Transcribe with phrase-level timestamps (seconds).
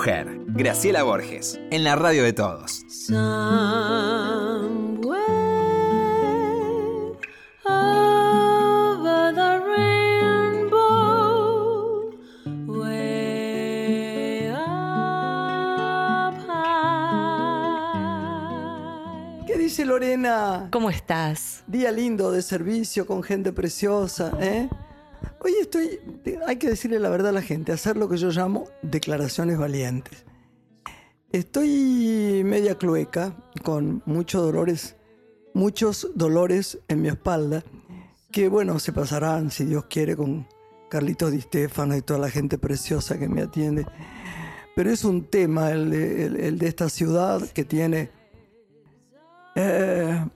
[0.00, 0.40] Mujer.
[0.46, 2.86] Graciela Borges, en la radio de todos.
[19.46, 20.68] ¿Qué dice Lorena?
[20.70, 21.62] ¿Cómo estás?
[21.66, 24.70] Día lindo de servicio con gente preciosa, ¿eh?
[26.50, 30.24] Hay que decirle la verdad a la gente, hacer lo que yo llamo declaraciones valientes.
[31.30, 34.96] Estoy media clueca, con muchos dolores,
[35.54, 37.62] muchos dolores en mi espalda,
[38.32, 40.48] que bueno, se pasarán, si Dios quiere, con
[40.90, 43.86] Carlitos Di Stefano y toda la gente preciosa que me atiende.
[44.74, 48.10] Pero es un tema el de, el- el de esta ciudad que tiene
[49.54, 50.26] eh,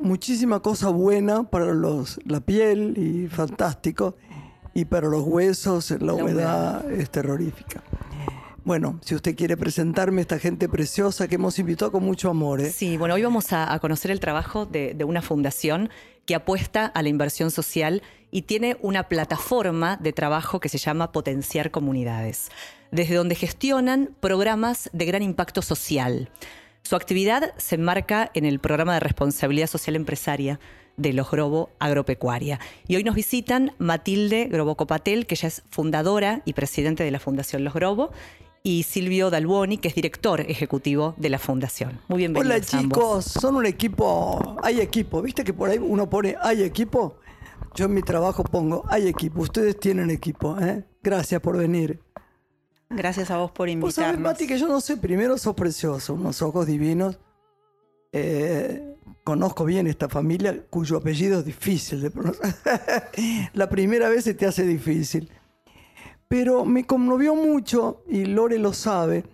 [0.00, 4.16] muchísima cosa buena para los, la piel y fantástico,
[4.74, 7.82] y para los huesos la, humedad, es terrorífica.
[8.64, 12.70] Bueno, si usted quiere presentarme esta gente preciosa que hemos invitado con mucho amor, ¿eh?
[12.70, 15.90] Sí, bueno, hoy vamos a, a conocer el trabajo de, de una fundación
[16.26, 21.10] que apuesta a la inversión social y tiene una plataforma de trabajo que se llama
[21.10, 22.50] Potenciar Comunidades,
[22.92, 26.30] desde donde gestionan programas de gran impacto social.
[26.82, 30.60] Su actividad se enmarca en el programa de responsabilidad social empresaria
[30.96, 32.60] de los Grobo Agropecuaria.
[32.86, 37.18] Y hoy nos visitan Matilde Grobo Copatel, que ella es fundadora y presidente de la
[37.18, 38.10] Fundación Los Grobo,
[38.62, 42.00] y Silvio Dalboni, que es director ejecutivo de la fundación.
[42.08, 42.98] Muy bienvenidos Hola ambos.
[42.98, 47.16] chicos, son un equipo, hay equipo, ¿viste que por ahí uno pone hay equipo?
[47.74, 50.84] Yo en mi trabajo pongo hay equipo, ustedes tienen equipo, ¿eh?
[51.02, 52.00] Gracias por venir.
[52.90, 54.20] Gracias a vos por Vos sabés, invitarnos.
[54.20, 57.18] Mati, que yo no sé, primero sos precioso, unos ojos divinos.
[58.12, 58.91] Eh,
[59.24, 62.54] conozco bien esta familia cuyo apellido es difícil de pronunciar.
[63.54, 65.30] La primera vez se te hace difícil.
[66.28, 69.24] Pero me conmovió mucho, y Lore lo sabe,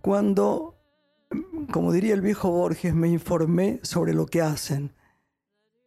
[0.00, 0.78] cuando,
[1.70, 4.94] como diría el viejo Borges, me informé sobre lo que hacen.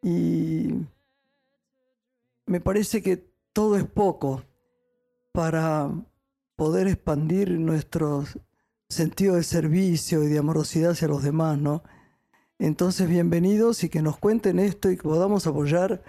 [0.03, 0.75] Y
[2.45, 4.43] me parece que todo es poco
[5.31, 5.89] para
[6.55, 8.25] poder expandir nuestro
[8.89, 11.81] sentido de servicio y de amorosidad hacia los demás, ¿no?
[12.61, 16.03] Entonces, bienvenidos y que nos cuenten esto y que podamos apoyar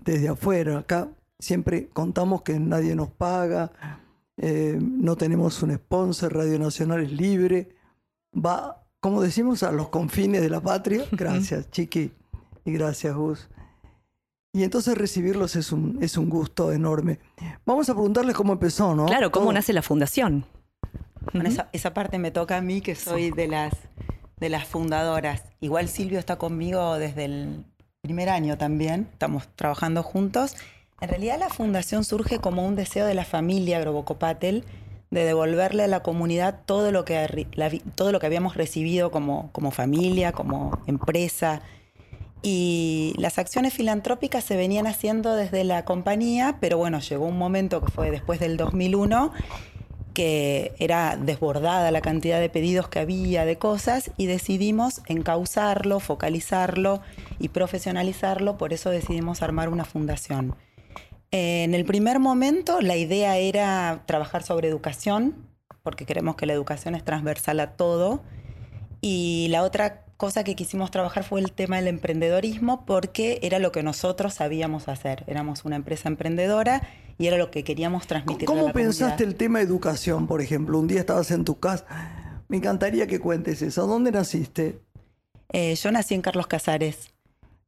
[0.00, 0.78] desde afuera.
[0.78, 1.08] Acá
[1.38, 3.72] siempre contamos que nadie nos paga,
[4.38, 7.76] eh, no tenemos un sponsor, Radio Nacional es libre,
[8.34, 11.04] va, como decimos, a los confines de la patria.
[11.12, 12.10] Gracias, Chiqui,
[12.64, 13.50] y gracias, Gus.
[14.54, 17.18] Y entonces recibirlos es un, es un gusto enorme.
[17.66, 19.04] Vamos a preguntarles cómo empezó, ¿no?
[19.04, 19.52] Claro, ¿cómo Todo.
[19.52, 20.46] nace la fundación?
[21.34, 23.74] Bueno, esa, esa parte me toca a mí, que soy de las,
[24.42, 25.44] de las fundadoras.
[25.60, 27.64] Igual Silvio está conmigo desde el
[28.00, 30.56] primer año también, estamos trabajando juntos.
[31.00, 34.64] En realidad la fundación surge como un deseo de la familia Grobocopatel
[35.12, 37.46] de devolverle a la comunidad todo lo que,
[37.94, 41.62] todo lo que habíamos recibido como, como familia, como empresa.
[42.42, 47.80] Y las acciones filantrópicas se venían haciendo desde la compañía, pero bueno, llegó un momento
[47.80, 49.32] que fue después del 2001
[50.12, 57.00] que era desbordada la cantidad de pedidos que había de cosas y decidimos encauzarlo, focalizarlo
[57.38, 60.54] y profesionalizarlo, por eso decidimos armar una fundación.
[61.30, 65.34] En el primer momento la idea era trabajar sobre educación,
[65.82, 68.22] porque creemos que la educación es transversal a todo,
[69.00, 73.72] y la otra cosa que quisimos trabajar fue el tema del emprendedorismo, porque era lo
[73.72, 75.24] que nosotros sabíamos hacer.
[75.26, 76.82] Éramos una empresa emprendedora
[77.18, 78.46] y era lo que queríamos transmitir.
[78.46, 80.78] ¿Cómo pensaste el tema educación, por ejemplo?
[80.78, 81.84] Un día estabas en tu casa.
[82.48, 83.86] Me encantaría que cuentes eso.
[83.86, 84.80] ¿Dónde naciste?
[85.52, 87.10] Eh, yo nací en Carlos Casares.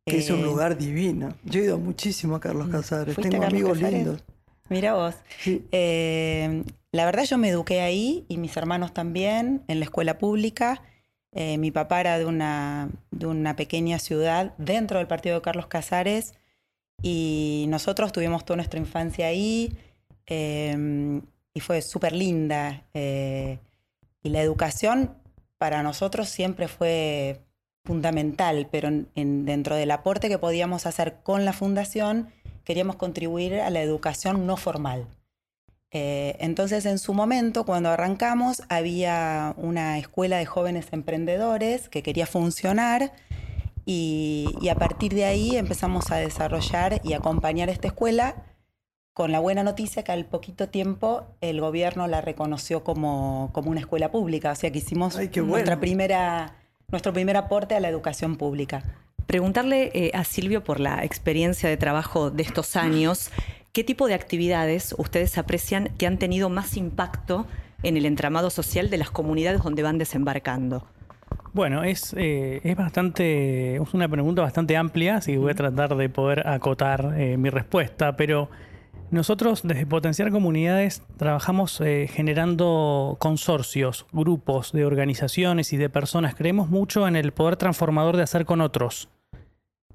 [0.06, 1.34] Que es un Eh, lugar divino.
[1.44, 3.14] Yo he ido muchísimo a Carlos Casares.
[3.14, 3.98] ¿fuiste Tengo Carlos amigos Casares?
[3.98, 4.24] lindos.
[4.68, 5.14] Mira vos.
[5.40, 5.64] Sí.
[5.72, 10.82] Eh, la verdad yo me eduqué ahí y mis hermanos también en la escuela pública.
[11.36, 16.34] Mi papá era de una, de una pequeña ciudad dentro del partido de Carlos Casares
[17.02, 19.76] y nosotros tuvimos toda nuestra infancia ahí
[20.26, 21.20] eh,
[21.52, 22.82] y fue súper linda.
[22.94, 23.58] eh,
[24.22, 25.14] y la educación
[25.58, 27.40] para nosotros siempre fue
[27.84, 32.30] fundamental, pero en- en- dentro del aporte que podíamos hacer con la fundación,
[32.64, 35.06] queríamos contribuir a la educación no formal.
[35.90, 42.26] Eh, entonces, en su momento, cuando arrancamos, había una escuela de jóvenes emprendedores que quería
[42.26, 43.12] funcionar
[43.84, 48.44] y, y a partir de ahí empezamos a desarrollar y acompañar esta escuela
[49.14, 53.80] con la buena noticia que al poquito tiempo el gobierno la reconoció como, como una
[53.80, 56.56] escuela pública, o sea que hicimos Ay, nuestra primera,
[56.88, 58.82] nuestro primer aporte a la educación pública.
[59.26, 63.30] Preguntarle eh, a Silvio por la experiencia de trabajo de estos años,
[63.72, 67.46] ¿qué tipo de actividades ustedes aprecian que han tenido más impacto
[67.84, 70.86] en el entramado social de las comunidades donde van desembarcando?
[71.54, 75.94] Bueno, es, eh, es bastante, es una pregunta bastante amplia, así que voy a tratar
[75.94, 78.50] de poder acotar eh, mi respuesta, pero
[79.12, 86.34] nosotros desde Potenciar Comunidades trabajamos eh, generando consorcios, grupos de organizaciones y de personas.
[86.34, 89.08] Creemos mucho en el poder transformador de hacer con otros.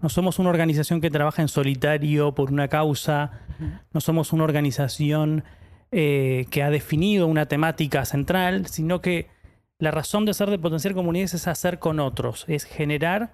[0.02, 3.31] No somos una organización que trabaja en solitario por una causa,
[3.92, 5.44] no somos una organización
[5.92, 9.28] que ha definido una temática central, sino que
[9.80, 13.31] la razón de ser de potenciar comunidades es hacer con otros, es generar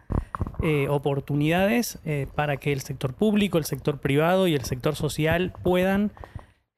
[0.62, 5.54] eh, oportunidades eh, para que el sector público, el sector privado y el sector social
[5.64, 6.12] puedan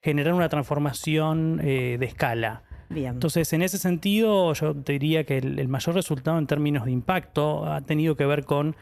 [0.02, 2.64] generar una transformación eh, de escala.
[2.90, 7.66] Entonces, en ese sentido, yo te diría que el, mayor resultado en términos de impacto
[7.66, 8.78] ha tenido que ver con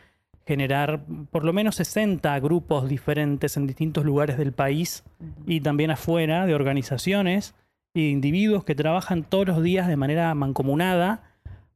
[0.45, 5.03] generar por lo menos 60 grupos diferentes en distintos lugares del país
[5.47, 7.55] y también afuera de organizaciones
[7.95, 11.23] individuos que trabajan todos los días de manera mancomunada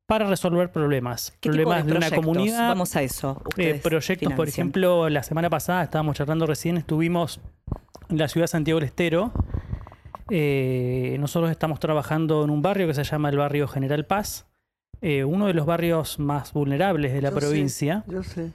[0.05, 1.33] para resolver problemas.
[1.39, 2.69] problemas de, una comunidad.
[2.69, 3.41] Vamos a eso.
[3.57, 7.39] Eh, proyectos, por ejemplo, la semana pasada estábamos charlando recién, estuvimos
[8.09, 9.31] en la ciudad de Santiago del Estero.
[10.31, 14.47] Eh, nosotros estamos trabajando en un barrio que se llama el barrio General Paz,
[15.01, 18.03] eh, uno de los barrios más vulnerables de la provincia.
[18.07, 18.51] yo sé.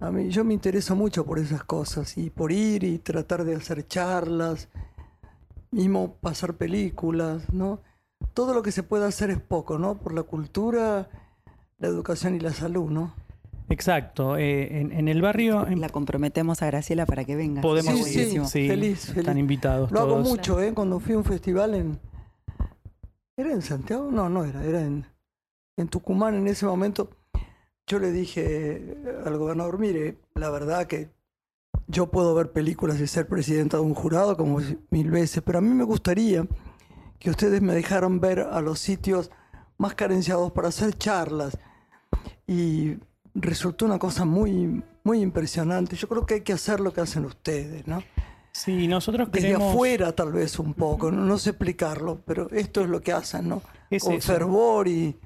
[0.00, 3.54] A mí, yo me intereso mucho por esas cosas y por ir y tratar de
[3.54, 4.68] hacer charlas
[5.74, 7.80] mismo pasar películas, ¿no?
[8.32, 9.96] Todo lo que se pueda hacer es poco, ¿no?
[9.96, 11.08] Por la cultura,
[11.78, 13.12] la educación y la salud, ¿no?
[13.68, 14.36] Exacto.
[14.36, 15.66] Eh, en, el barrio...
[15.76, 17.60] La comprometemos a Graciela para que venga.
[17.60, 20.72] Podemos, sí, sí, feliz, Están invitados Lo hago mucho, ¿eh?
[20.74, 21.98] Cuando fui a un festival en...
[23.36, 24.10] ¿Era en Santiago?
[24.12, 25.06] No, no era, era en,
[25.76, 27.10] en Tucumán en ese momento.
[27.86, 31.10] Yo le dije al gobernador, mire, la verdad que
[31.86, 34.60] yo puedo ver películas y ser presidenta de un jurado como
[34.90, 36.46] mil veces, pero a mí me gustaría
[37.18, 39.30] que ustedes me dejaran ver a los sitios
[39.78, 41.58] más carenciados para hacer charlas.
[42.46, 42.96] Y
[43.34, 45.96] resultó una cosa muy, muy impresionante.
[45.96, 48.02] Yo creo que hay que hacer lo que hacen ustedes, ¿no?
[48.52, 49.60] Sí, nosotros queremos...
[49.60, 53.48] Desde afuera tal vez un poco, no, sé explicarlo, pero esto es lo que hacen,
[53.48, 53.62] ¿no?
[54.00, 55.16] Con fervor y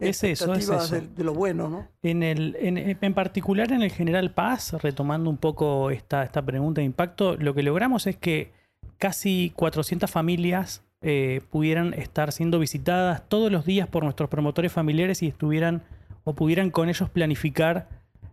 [0.00, 1.00] es eso, es eso.
[1.00, 1.88] De, lo bueno, ¿no?
[2.02, 6.86] En, el, en, particular en el General Paz, retomando un poco esta, esta pregunta de
[6.86, 8.52] impacto, lo que logramos es que
[8.98, 15.22] casi 400 familias eh, pudieran estar siendo visitadas todos los días por nuestros promotores familiares
[15.22, 15.82] y estuvieran
[16.24, 17.88] o pudieran con ellos planificar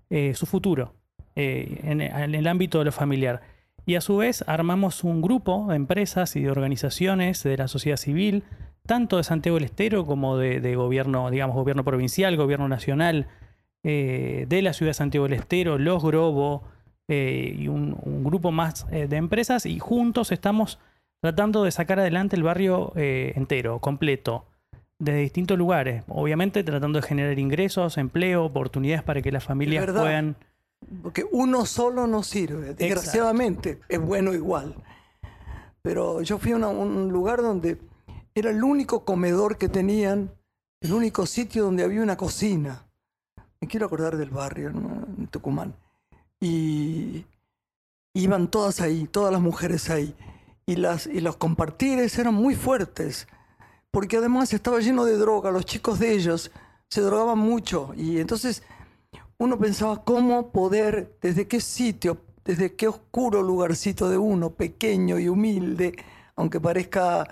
[0.10, 0.94] eh, su futuro
[1.36, 3.42] eh, en, en, el ámbito de lo familiar.
[3.86, 7.98] Y a su vez armamos un grupo de empresas y de organizaciones de la sociedad
[7.98, 8.44] civil
[8.88, 13.28] tanto de Santiago del Estero como de, gobierno, digamos, gobierno provincial, gobierno nacional
[13.84, 16.63] eh, de la ciudad de Santiago del Estero, Los Grobo
[17.07, 20.80] eh, y un, grupo más eh, de empresas y juntos estamos
[21.22, 24.45] tratando de sacar adelante el barrio entero, completo,
[25.00, 26.04] desde distintos lugares.
[26.07, 30.36] Obviamente tratando de generar ingresos, empleo, oportunidades para que las familias puedan...
[31.01, 34.75] Porque uno solo no sirve, desgraciadamente, es bueno igual.
[35.81, 37.78] Pero yo fui a un lugar donde
[38.39, 40.32] era el único comedor que tenían,
[40.82, 42.86] el único sitio donde había una cocina.
[43.60, 45.74] Me quiero acordar del barrio, en Tucumán.
[46.39, 47.25] Y
[48.13, 50.15] iban todas ahí, todas las mujeres ahí.
[50.67, 53.27] Y, las, y los compartires eran muy fuertes,
[53.89, 56.51] porque además estaba lleno de droga, los chicos de ellos
[56.89, 57.94] se drogaban mucho.
[57.96, 58.62] Y entonces
[59.39, 65.27] uno pensaba cómo poder, desde qué sitio, desde qué oscuro lugarcito de uno, pequeño y
[65.27, 65.96] humilde,
[66.38, 67.27] aunque parezca,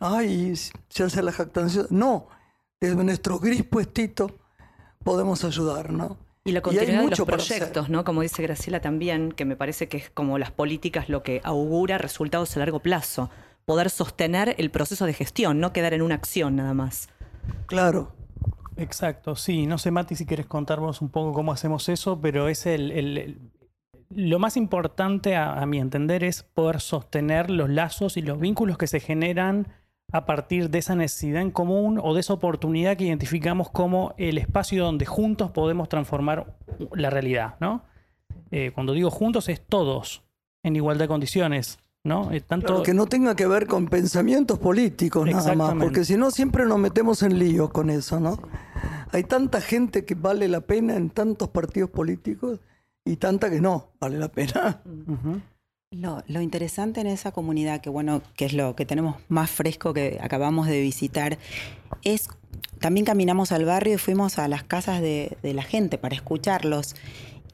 [0.00, 1.82] ay, se hace la jactancia.
[1.90, 2.28] No,
[2.80, 4.38] desde nuestro gris puestito
[5.02, 6.16] podemos ayudar, ¿no?
[6.44, 8.04] Y la continuidad de los proyectos, ¿no?
[8.04, 11.98] Como dice Graciela también, que me parece que es como las políticas lo que augura
[11.98, 13.30] resultados a largo plazo.
[13.64, 17.08] Poder sostener el proceso de gestión, no quedar en una acción nada más.
[17.66, 18.14] Claro.
[18.76, 19.66] Exacto, sí.
[19.66, 23.38] No sé, Mati, si quieres contarnos un poco cómo hacemos eso, pero es el,
[24.16, 28.86] lo más importante a, mi entender es poder sostener los lazos y los vínculos que
[28.86, 29.68] se generan
[30.12, 34.38] a partir de esa necesidad en común o de esa oportunidad que identificamos como el
[34.38, 36.56] espacio donde juntos podemos transformar
[36.92, 37.82] la realidad, ¿no?
[38.50, 40.22] Eh, cuando digo juntos es todos
[40.62, 42.30] en igualdad de condiciones, ¿no?
[42.46, 42.82] tanto...
[42.82, 46.78] que no tenga que ver con pensamientos políticos nada más, porque si no siempre nos
[46.78, 48.38] metemos en líos con eso, ¿no?
[49.10, 52.60] Hay tanta gente que vale la pena en tantos partidos políticos
[53.04, 54.82] y tanta que no, vale la pena.
[55.90, 60.18] Lo, interesante en esa comunidad, que bueno, que es lo que tenemos más fresco que
[60.20, 61.38] acabamos de visitar,
[62.02, 62.28] es
[62.80, 66.96] también caminamos al barrio y fuimos a las casas de, de la gente para escucharlos.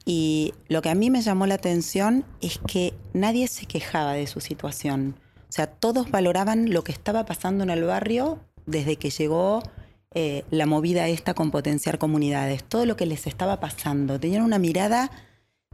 [0.05, 4.25] Y lo que a mí me llamó la atención es que nadie se quejaba de
[4.25, 5.15] su situación.
[5.49, 9.61] O sea, todos valoraban lo que estaba pasando en el barrio desde que llegó
[10.13, 14.19] eh, la movida esta con potenciar comunidades, todo lo que les estaba pasando.
[14.19, 15.11] Tenían una mirada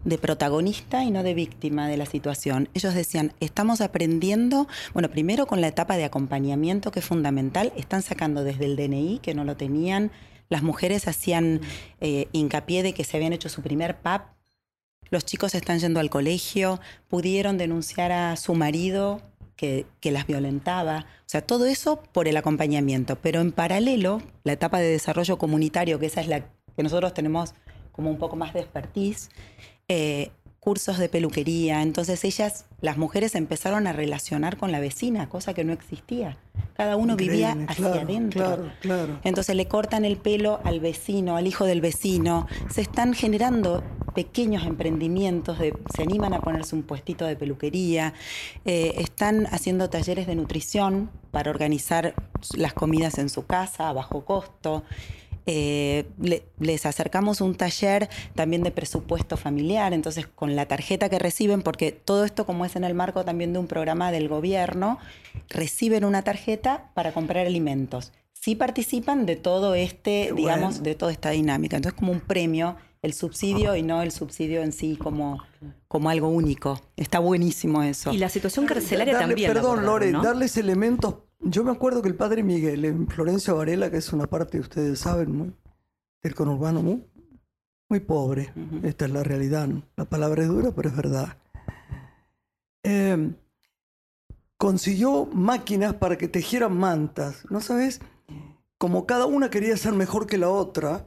[0.04, 2.70] de protagonista y no de víctima de la situación.
[2.74, 8.04] Ellos decían, estamos aprendiendo, bueno, primero con la etapa de acompañamiento, que es fundamental, están
[8.04, 10.12] sacando desde el DNI, que no lo tenían,
[10.50, 11.62] las mujeres hacían
[12.00, 14.38] eh, hincapié de que se habían hecho su primer PAP,
[15.10, 19.22] los chicos están yendo al colegio, pudieron denunciar a su marido
[19.56, 21.06] que, que, las violentaba.
[21.22, 23.18] O sea, todo eso por el acompañamiento.
[23.22, 27.56] Pero en paralelo, la etapa de desarrollo comunitario, que esa es la que nosotros tenemos
[27.94, 29.30] como un poco más de expertise,
[29.88, 31.82] eh, cursos de peluquería.
[31.82, 36.38] Entonces ellas, las mujeres empezaron a relacionar con la vecina, cosa que no existía.
[36.75, 38.46] Cada uno vivía hacia adentro.
[38.46, 39.20] Claro, claro.
[39.24, 42.48] Entonces le cortan el pelo al vecino, al hijo del vecino.
[42.70, 48.13] Se están generando pequeños emprendimientos, de, se animan a ponerse un puestito de peluquería,
[48.65, 52.15] eh, están haciendo talleres de nutrición para organizar
[52.56, 54.84] las comidas en su casa a bajo costo.
[55.50, 56.06] Eh,
[56.60, 61.94] les acercamos un taller también de presupuesto familiar, entonces con la tarjeta que reciben, porque
[61.94, 65.00] todo esto como es en el marco también de un programa del gobierno,
[65.50, 68.12] reciben una tarjeta para comprar alimentos.
[68.34, 71.77] Sí participan de todo este, digamos, de toda esta dinámica.
[71.77, 72.75] Entonces como un premio
[73.07, 75.41] el subsidio y no el subsidio en sí como,
[75.87, 76.79] como algo único.
[76.95, 78.13] Está buenísimo eso.
[78.13, 79.51] Y la situación carcelaria también.
[79.51, 83.97] Perdón, Lore, darles elementos yo me acuerdo que el padre Miguel en Florencia Varela, que
[83.97, 85.53] es una parte, ustedes saben, muy,
[86.23, 87.05] del conurbano muy,
[87.89, 88.53] muy pobre.
[88.83, 89.69] Esta es la realidad.
[89.95, 91.37] La palabra es dura, pero es verdad.
[92.83, 93.35] Em,
[94.57, 97.45] consiguió máquinas para que tejieran mantas.
[97.49, 98.01] ¿No sabes?
[98.77, 101.05] Como cada una quería ser mejor que la otra,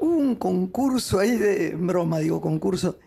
[0.00, 2.98] un concurso ahí de, broma digo, concurso,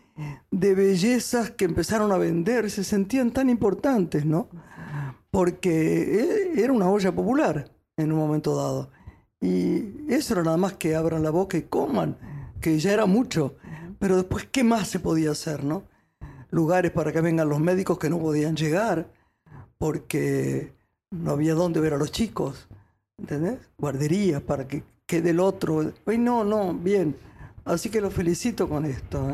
[0.49, 4.47] de bellezas que empezaron a vender, se sentían tan importantes, ¿no?
[5.33, 8.91] porque eh, era una olla popular en un momento dado.
[9.41, 12.19] Y eso era nada más que abran la boca y coman,
[12.61, 13.55] que ya era mucho.
[13.97, 15.85] Pero después, ¿qué más se podía hacer, no?
[16.51, 19.11] Lugares para que vengan los médicos que no podían llegar,
[19.79, 20.71] porque
[21.09, 22.67] no había dónde ver a los chicos,
[23.17, 23.57] ¿entendés?
[23.79, 24.83] Guarderías para que
[25.13, 25.93] quede el otro.
[26.07, 27.15] Ay, no, no, bien.
[27.65, 29.29] Así que lo felicito con esto.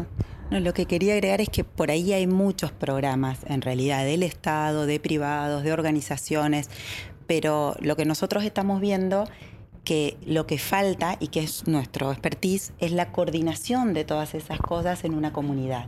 [0.51, 0.59] ¿eh?
[0.59, 4.85] lo que quería agregar es que por ahí hay muchos programas, en realidad, del Estado,
[4.85, 6.69] de privados, de organizaciones,
[7.27, 9.23] pero lo que nosotros estamos viendo
[9.85, 14.59] que lo que falta y que es nuestro expertise es la coordinación de todas esas
[14.59, 15.85] cosas en una comunidad.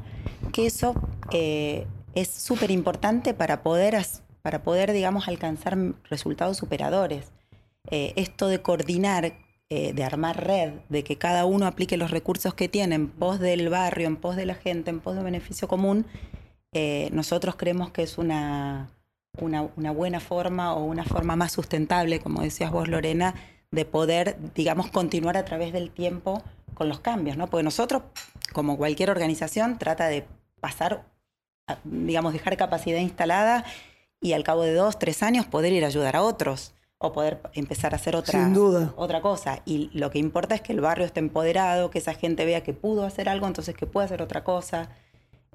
[0.53, 0.95] Que eso
[1.33, 4.01] eh, es súper importante para poder,
[4.41, 5.77] para poder, digamos, alcanzar
[6.09, 7.25] resultados superadores.
[7.89, 9.33] Eh, esto de coordinar
[9.73, 13.39] eh, de armar red, de que cada uno aplique los recursos que tiene en pos
[13.39, 16.05] del barrio, en pos de la gente, en pos de beneficio común,
[16.73, 18.89] eh, nosotros creemos que es una,
[19.39, 23.33] una, buena forma o una forma más sustentable, como decías vos, Lorena,
[23.71, 27.47] de poder, digamos, continuar a través del tiempo con los cambios, ¿no?
[27.47, 28.03] Porque nosotros,
[28.51, 30.25] como cualquier organización, trata de
[30.59, 31.05] pasar,
[31.85, 33.63] digamos, dejar capacidad instalada
[34.19, 37.41] y al cabo de dos, tres años poder ir a ayudar a otros o poder
[37.53, 38.51] empezar a hacer otra,
[38.95, 39.61] otra cosa.
[39.65, 42.73] Y lo que importa es que el barrio esté empoderado, que esa gente vea que
[42.73, 44.89] pudo hacer algo, entonces que puede hacer otra cosa.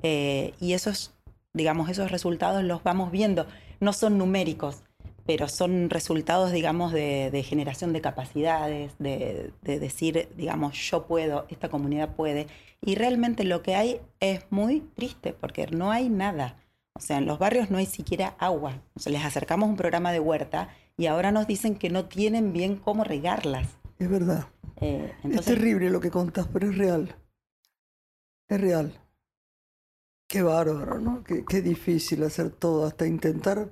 [0.02, 1.14] Eh, y esos,
[1.54, 3.46] digamos, esos resultados los vamos viendo.
[3.78, 4.82] No son numéricos,
[5.24, 11.68] pero son resultados, digamos, de, generación de capacidades, de, de, decir, digamos, yo puedo, esta
[11.68, 12.48] comunidad puede.
[12.80, 16.56] Y realmente lo que hay es muy triste, porque no hay nada.
[16.94, 18.80] O sea, en los barrios no hay siquiera agua.
[18.96, 22.52] O sea, les acercamos un programa de huerta y ahora nos dicen que no tienen
[22.52, 23.68] bien cómo regarlas.
[23.98, 24.48] Es verdad.
[24.80, 27.14] Eh, es terrible lo que contás, pero es real.
[28.48, 28.92] Es real.
[30.28, 31.22] Qué bárbaro, ¿no?
[31.22, 33.70] Qué, qué difícil hacer todo, hasta intentar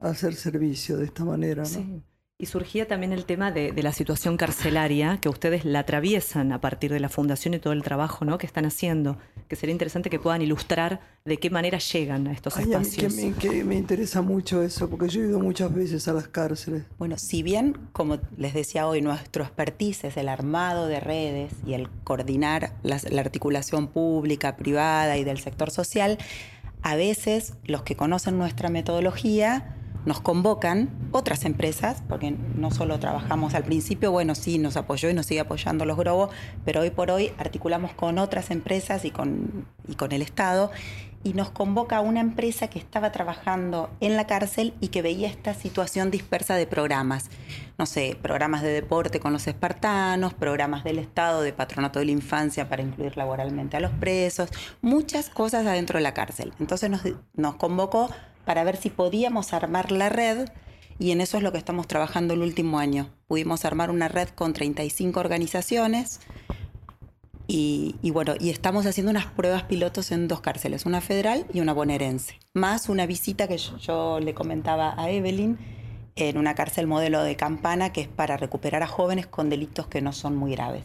[0.00, 1.68] hacer servicio de esta manera, ¿no?
[1.68, 2.02] Sí.
[2.44, 6.92] Y surgía también el tema de, la situación carcelaria, que ustedes la atraviesan a partir
[6.92, 8.36] de la fundación y todo el trabajo ¿no?
[8.36, 9.16] que están haciendo,
[9.48, 13.14] que sería interesante que puedan ilustrar de qué manera llegan a estos espacios.
[13.38, 16.82] que me, interesa mucho eso, porque yo he ido muchas veces a las cárceles.
[16.98, 21.72] Bueno, si bien, como les decía hoy, nuestro expertise es el armado de redes y
[21.72, 26.18] el coordinar la articulación pública, privada y del sector social,
[26.82, 33.54] a veces los que conocen nuestra metodología nos convocan otras empresas, porque no solo trabajamos
[33.54, 36.30] al principio, bueno, sí, nos apoyó y nos sigue apoyando los Grobos,
[36.64, 40.70] pero hoy por hoy articulamos con otras empresas y con, y con el Estado,
[41.22, 45.54] y nos convoca una empresa que estaba trabajando en la cárcel y que veía esta
[45.54, 47.30] situación dispersa de programas.
[47.76, 52.12] No sé, programas de deporte con los espartanos, programas del Estado de patronato de la
[52.12, 54.50] infancia para incluir laboralmente a los presos,
[54.80, 56.52] muchas cosas adentro de la cárcel.
[56.60, 57.02] Entonces nos,
[57.34, 58.10] nos convocó
[58.44, 60.48] para ver si podíamos armar la red
[60.98, 63.10] y en eso es lo que estamos trabajando el último año.
[63.26, 66.20] Pudimos armar una red con 35 organizaciones
[67.46, 71.74] y, bueno, y estamos haciendo unas pruebas pilotos en dos cárceles, una federal y una
[71.74, 75.58] bonaerense, más una visita que yo, yo le comentaba a Evelyn
[76.16, 80.00] en una cárcel modelo de campana que es para recuperar a jóvenes con delitos que
[80.00, 80.84] no son muy graves.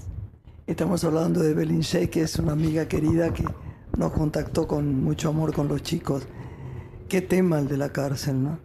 [0.65, 3.45] Estamos hablando de Evelyn Shea, que es una amiga querida que
[3.97, 6.27] nos contactó con mucho amor con los chicos.
[7.07, 8.59] Qué tema el de la cárcel, ¿no?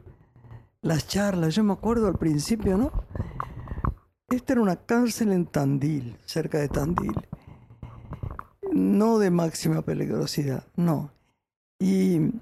[0.82, 2.92] Las charlas, yo me acuerdo al principio, ¿no?
[4.28, 7.14] Esta era una cárcel en Tandil, cerca de Tandil.
[8.72, 11.10] No de máxima peligrosidad, no.
[11.78, 12.32] Y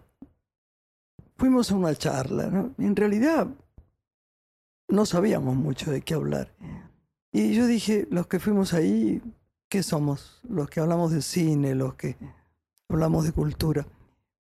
[1.36, 2.72] fuimos a una charla, ¿no?
[2.78, 3.46] En realidad
[4.92, 6.52] no sabíamos mucho de qué hablar.
[7.32, 9.22] Y yo dije, los que fuimos ahí,
[9.70, 10.40] ¿qué somos?
[10.46, 12.16] Los que hablamos de cine, los que
[12.90, 13.86] hablamos de cultura.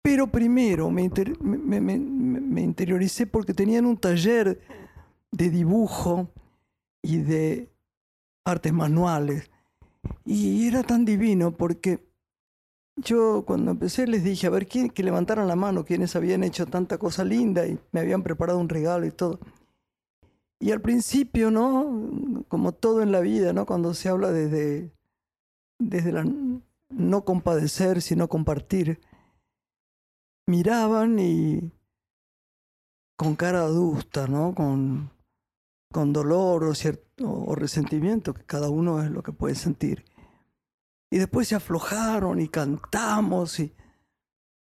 [0.00, 4.58] Pero primero me, inter me, me, me, interioricé porque tenían un taller
[5.30, 6.30] de dibujo
[7.02, 7.70] y de
[8.46, 9.50] artes manuales.
[10.24, 12.08] Y era tan divino porque
[12.96, 16.64] yo cuando empecé les dije, a ver, ¿quién, que levantaran la mano, quienes habían hecho
[16.64, 19.40] tanta cosa linda y me habían preparado un regalo y todo.
[20.60, 22.44] Y al principio, ¿no?
[22.48, 23.64] Como todo en la vida, ¿no?
[23.64, 24.92] Cuando se habla desde,
[25.78, 26.24] desde la
[26.90, 29.00] no compadecer, sino compartir,
[30.46, 31.70] miraban y
[33.16, 34.54] con cara adusta, ¿no?
[34.54, 35.10] Con,
[35.92, 36.72] con dolor o,
[37.24, 40.04] o resentimiento, que cada uno es lo que puede sentir.
[41.10, 43.74] Y después se aflojaron y cantamos y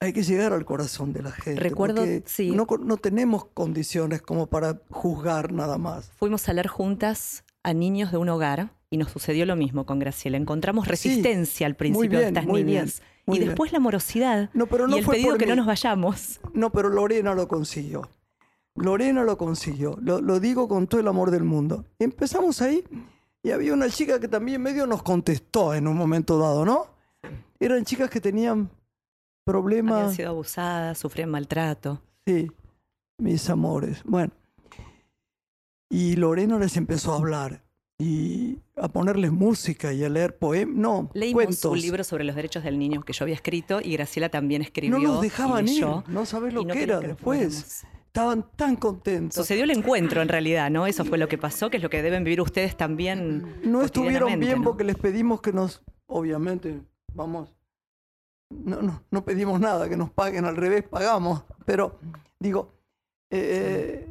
[0.01, 1.61] hay que llegar al corazón de la gente.
[1.61, 2.51] Recuerdo, sí.
[2.51, 6.13] No, no tenemos condiciones como para juzgar nada más.
[6.17, 9.99] Fuimos a leer juntas a niños de un hogar y nos sucedió lo mismo con
[9.99, 10.37] Graciela.
[10.37, 13.03] Encontramos resistencia sí, al principio bien, de estas niñas.
[13.27, 15.51] Bien, y después la morosidad no, pero no y el fue pedido que mí.
[15.51, 16.41] no nos vayamos.
[16.53, 18.09] No, pero Lorena lo consiguió.
[18.77, 19.97] Lorena lo consiguió.
[20.03, 21.87] Lo, lo digo con todo el amor del mundo.
[21.99, 22.85] Empezamos ahí
[23.43, 26.87] y había una chica que también medio nos contestó en un momento dado, ¿no?
[27.59, 28.69] Eran chicas que tenían
[29.45, 29.95] problemas.
[29.95, 32.03] Habían sido abusadas, sufrían maltrato.
[32.27, 32.51] Sí,
[33.19, 34.03] mis amores.
[34.05, 34.33] Bueno.
[35.91, 37.63] Y Lorena les empezó a hablar
[37.99, 40.77] y a ponerles música y a leer poemas.
[40.77, 41.71] No, Leímos cuentos.
[41.71, 44.99] un libro sobre los derechos del niño que yo había escrito y Graciela también escribió.
[44.99, 45.87] No nos dejaban ir.
[46.09, 47.85] No sabes lo no que era que después.
[48.07, 49.35] Estaban tan contentos.
[49.35, 50.87] Sucedió el encuentro en realidad, ¿no?
[50.87, 53.61] Eso fue lo que pasó, que es lo que deben vivir ustedes también.
[53.65, 54.65] No estuvieron bien ¿no?
[54.65, 56.81] porque les pedimos que nos, obviamente,
[57.13, 57.54] vamos,
[58.51, 61.45] no, no, no pedimos nada, que nos paguen, al revés, pagamos.
[61.65, 61.99] Pero,
[62.39, 62.73] digo,
[63.31, 64.09] eh,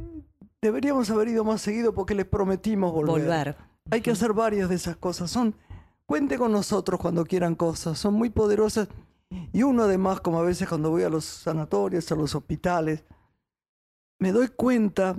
[0.61, 3.23] deberíamos haber ido más seguido porque les prometimos volver.
[3.23, 3.55] Volver.
[3.91, 5.29] Hay que hacer varias de esas cosas.
[5.29, 5.55] Son,
[6.05, 8.87] cuente con nosotros cuando quieran cosas, son muy poderosas.
[9.51, 13.03] Y uno además, como a veces cuando voy a los sanatorios, a los hospitales,
[14.19, 15.17] me doy cuenta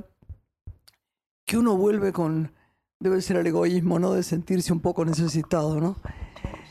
[1.44, 2.52] que uno vuelve con,
[3.00, 4.12] debe ser el egoísmo, ¿no?
[4.12, 5.96] De sentirse un poco necesitado, ¿no?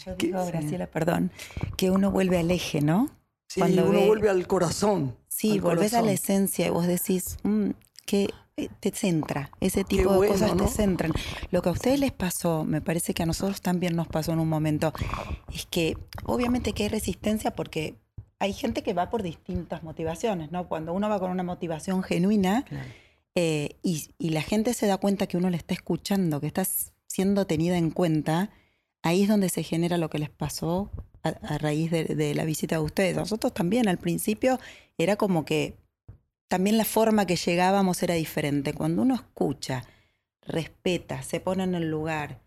[0.06, 1.32] Yo digo, Graciela, perdón,
[1.78, 3.10] que uno vuelve al eje, ¿no?
[3.48, 5.16] Sí, Cuando uno ve- vuelve al corazón.
[5.28, 7.70] Sí, al volvés a la esencia y vos decís, "Mm,
[8.06, 10.66] que eh, te centra, ese tipo de cosas ¿no?
[10.66, 11.12] te centran.
[11.50, 14.38] Lo que a ustedes les pasó, me parece que a nosotros también nos pasó en
[14.40, 14.94] un momento,
[15.52, 17.96] es que obviamente que hay resistencia porque
[18.38, 20.68] hay gente que va por distintas motivaciones, ¿no?
[20.68, 22.64] Cuando uno va con una motivación genuina
[23.34, 26.64] eh, y, y la gente se da cuenta que uno le está escuchando, que está
[27.08, 28.52] siendo tenida en cuenta,
[29.04, 30.90] ahí es donde se genera lo que les pasó
[31.22, 33.16] a, a raíz de, la visita de ustedes.
[33.16, 34.60] Nosotros también al principio
[34.98, 35.76] era como que
[36.48, 38.74] también la forma que llegábamos era diferente.
[38.74, 39.84] Cuando uno escucha,
[40.42, 42.40] respeta, se pone en el lugar,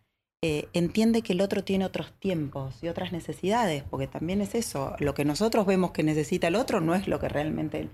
[0.43, 4.95] eh, entiende que el otro tiene otros tiempos y otras necesidades, porque también es eso,
[4.99, 7.89] lo que nosotros vemos que necesita el otro no es lo que realmente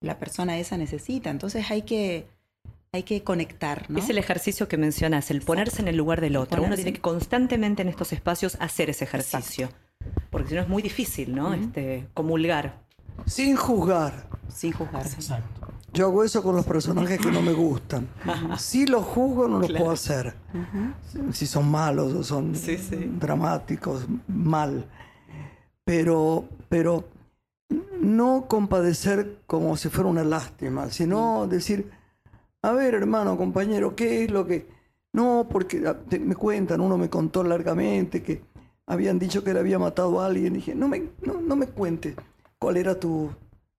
[0.00, 1.30] la persona esa necesita.
[1.30, 2.26] Entonces hay que,
[2.94, 3.98] hay que conectar, ¿no?
[3.98, 6.62] Es el ejercicio que mencionas, el ponerse en el lugar del otro.
[6.62, 9.68] Uno tiene que constantemente en estos espacios hacer ese ejercicio.
[10.30, 11.54] Porque si no es muy difícil, ¿no?
[11.54, 12.82] este, comulgar.
[13.26, 14.28] Sin juzgar.
[14.48, 15.18] Sin juzgarse.
[15.92, 18.08] Yo hago eso con los personajes que no me gustan.
[18.58, 19.84] Si los juzgo, no los Claro.
[19.84, 20.34] puedo hacer.
[21.32, 22.96] Si son malos o son Sí, sí.
[23.18, 24.86] dramáticos, mal.
[25.84, 27.08] Pero, pero
[28.00, 31.90] no compadecer como si fuera una lástima, sino decir,
[32.68, 34.66] a ver, hermano, compañero, ¿qué es lo que...?
[35.12, 38.42] No, porque ah, me cuentan, uno me contó largamente que
[38.86, 40.54] habían dicho que le había matado a alguien.
[40.54, 42.16] dije, no me, no, no me cuentes
[42.58, 43.30] cuál era tu,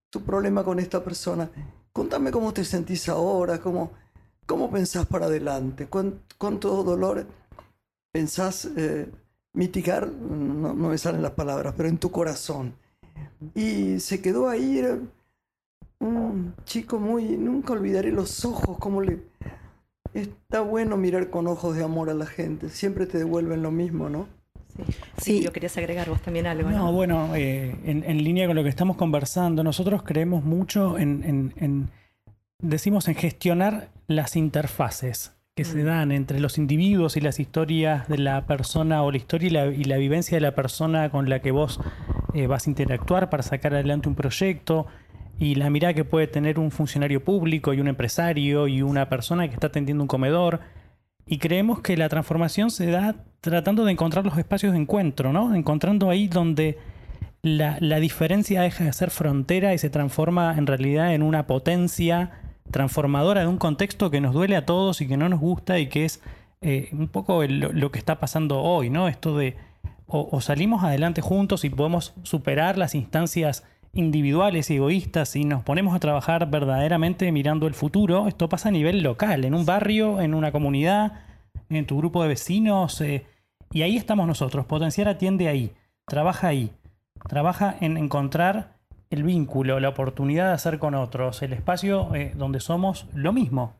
[0.09, 1.49] tu problema con esta persona.
[1.91, 3.91] Contame cómo te sentís ahora, cómo,
[4.45, 7.25] cómo pensás para adelante, cuán- cuánto dolor
[8.11, 9.09] pensás eh,
[9.53, 12.75] mitigar, no, no me salen las palabras, pero en tu corazón.
[13.55, 14.81] Y se quedó ahí,
[16.07, 19.19] un chico muy, nunca olvidaré los ojos, como le...
[20.13, 24.09] Está bueno mirar con ojos de amor a la gente, siempre te devuelven lo mismo,
[24.09, 24.27] ¿no?
[25.17, 26.69] Sí, yo querías agregar vos también algo.
[26.69, 31.89] No, bueno, eh, en, línea con lo que estamos conversando, nosotros creemos mucho en,
[32.59, 35.85] decimos, en gestionar las interfaces que se mm.
[35.85, 39.97] dan entre los individuos y las historias de la persona o la historia y la,
[39.97, 41.79] vivencia de la persona con la que vos
[42.33, 44.87] eh, vas a interactuar para sacar adelante un proyecto
[45.39, 49.47] y la mirada que puede tener un funcionario público y un empresario y una persona
[49.47, 50.61] que está atendiendo un comedor.
[51.25, 55.53] Y creemos que la transformación se da tratando de encontrar los espacios de encuentro, ¿no?
[55.55, 56.77] Encontrando ahí donde
[57.41, 62.31] la, diferencia deja de ser frontera y se transforma en realidad en una potencia
[62.71, 65.87] transformadora de un contexto que nos duele a todos y que no nos gusta y
[65.87, 66.21] que es
[66.61, 69.07] eh, un poco lo que está pasando hoy, ¿no?
[69.07, 69.55] Esto de
[70.07, 73.63] o, salimos adelante juntos y podemos superar las instancias
[73.95, 78.27] individuales y egoístas y nos ponemos a trabajar verdaderamente mirando el futuro.
[78.27, 81.13] Esto pasa a nivel local, en un barrio, en una comunidad,
[81.69, 83.01] en tu grupo de vecinos.
[83.01, 83.25] Eh,
[83.71, 84.65] y ahí estamos nosotros.
[84.65, 85.71] Potenciar atiende ahí,
[86.05, 86.71] trabaja ahí,
[87.27, 88.75] trabaja en encontrar
[89.09, 93.73] el vínculo, la oportunidad de hacer con otros, el espacio eh, donde somos lo mismo.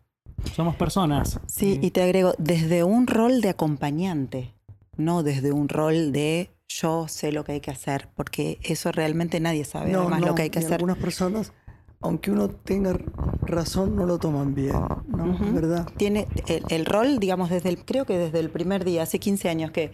[0.54, 1.40] Somos personas.
[1.48, 4.54] Sí, y te agrego, desde un rol de acompañante,
[4.96, 9.40] no desde un rol de yo sé lo que hay que hacer, porque eso realmente
[9.40, 10.74] nadie sabe más lo que hay que hacer.
[10.74, 11.54] Algunas personas,
[12.02, 12.98] aunque uno tenga
[13.42, 14.76] razón, no lo toman bien,
[15.08, 15.38] ¿no?
[15.54, 15.88] ¿Verdad?
[15.98, 16.28] Tiene
[16.70, 19.94] el, rol, digamos, desde el, creo que desde el primer día, hace 15 años que,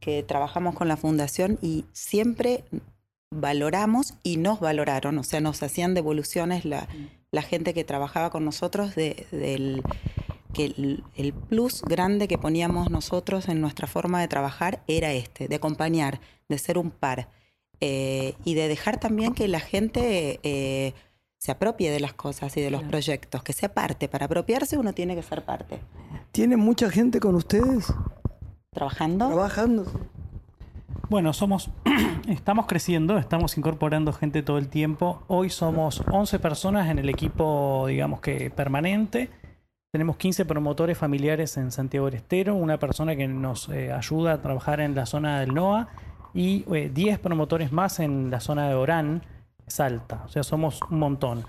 [0.00, 2.64] que trabajamos con la fundación y siempre
[3.30, 6.88] valoramos y nos valoraron, o sea, nos hacían devoluciones la,
[7.30, 9.82] la gente que trabajaba con nosotros de, del
[10.52, 10.66] que
[11.16, 16.20] el, plus grande que poníamos nosotros en nuestra forma de trabajar era este, de acompañar,
[16.48, 17.28] de ser un par
[17.80, 20.94] eh, y de dejar también que la gente eh,
[21.38, 24.08] se apropie de las cosas y de los proyectos, que sea parte.
[24.08, 25.80] Para apropiarse uno tiene que ser parte.
[26.30, 27.92] ¿Tiene mucha gente con ustedes?
[28.70, 29.26] ¿Trabajando?
[29.26, 29.86] Trabajando.
[31.08, 31.70] Bueno, somos,
[32.28, 35.24] estamos creciendo, estamos incorporando gente todo el tiempo.
[35.26, 39.28] Hoy somos 11 personas en el equipo, digamos que permanente.
[39.92, 44.40] Tenemos 15 promotores familiares en Santiago del Estero, una persona que nos eh, ayuda a
[44.40, 45.88] trabajar en la zona del NOA
[46.32, 49.20] y 10 eh, promotores más en la zona de Orán,
[49.66, 50.22] Salta.
[50.24, 51.44] O sea, somos un montón.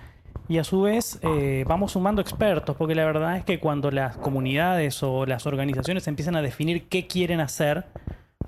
[0.49, 4.17] Y a su vez eh, vamos sumando expertos, porque la verdad es que cuando las
[4.17, 7.85] comunidades o las organizaciones empiezan a definir qué quieren hacer,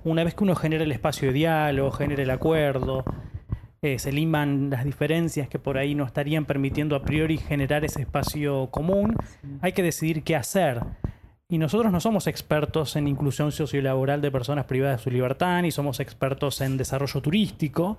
[0.03, 3.05] una vez que uno genera el espacio de diálogo, genera el acuerdo,
[3.99, 8.69] se liman las diferencias que por ahí no estarían permitiendo a priori generar ese espacio
[8.71, 9.15] común,
[9.61, 10.81] hay que decidir qué hacer.
[11.47, 15.71] Y nosotros no somos expertos en inclusión sociolaboral de personas privadas de su libertad, ni
[15.71, 17.97] somos expertos en desarrollo turístico.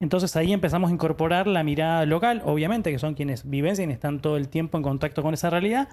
[0.00, 4.20] Entonces ahí empezamos a incorporar la mirada local, obviamente, que son quienes viven y están
[4.20, 5.88] todo el tiempo en contacto con esa realidad,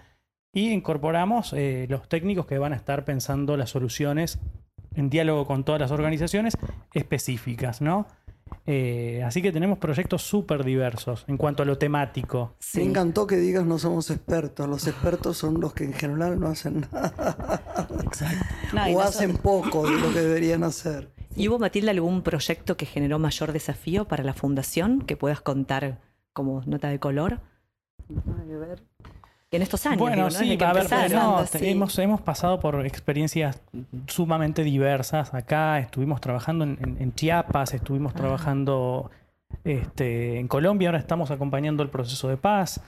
[0.54, 4.40] y incorporamos eh, los técnicos que van a estar pensando las soluciones
[4.96, 6.58] en diálogo con todas las organizaciones
[6.94, 8.08] específicas, ¿no?
[8.66, 12.56] Eh, así que tenemos proyectos súper diversos en cuanto a lo temático.
[12.76, 14.68] Me encantó que digas no somos expertos.
[14.68, 17.88] Los expertos son los que en general no hacen nada.
[18.04, 18.46] Exacto.
[18.94, 21.12] o hacen poco de lo que deberían hacer.
[21.36, 26.02] ¿Y hubo, Matilda, algún proyecto que generó mayor desafío para la fundación que puedas contar
[26.34, 27.40] como nota de color?
[28.10, 28.84] ver
[29.52, 30.00] en estos años.
[30.00, 30.88] Bueno, sí, a ver,
[31.62, 33.62] hemos, hemos pasado por experiencias
[34.08, 35.34] sumamente diversas.
[35.34, 39.12] Acá estuvimos trabajando en, Chiapas, estuvimos trabajando
[39.66, 42.82] este, en Colombia, ahora estamos acompañando el proceso de paz.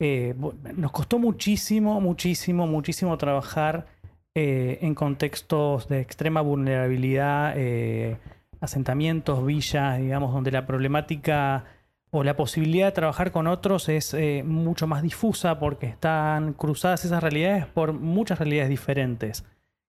[0.00, 0.34] Eh,
[0.76, 3.86] nos costó muchísimo, muchísimo, muchísimo trabajar
[4.34, 8.16] eh, en contextos de extrema vulnerabilidad, eh,
[8.60, 11.64] asentamientos, villas, digamos, donde la problemática
[12.10, 17.04] o la posibilidad de trabajar con otros es eh, mucho más difusa porque están cruzadas
[17.04, 19.44] esas realidades por muchas realidades diferentes.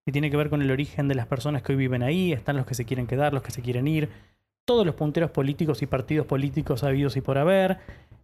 [0.05, 2.58] Y tiene que ver con el origen de las personas que hoy viven ahí, están
[2.58, 4.10] los que se quieren quedar, los que se quieren ir,
[4.65, 7.77] todos los punteros políticos y partidos políticos habidos y por haber,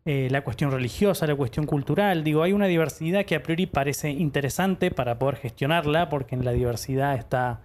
[0.05, 2.23] eh, la cuestión religiosa, la cuestión cultural.
[2.23, 6.51] Digo, hay una diversidad que a priori parece interesante para poder gestionarla, porque en la
[6.51, 7.61] diversidad está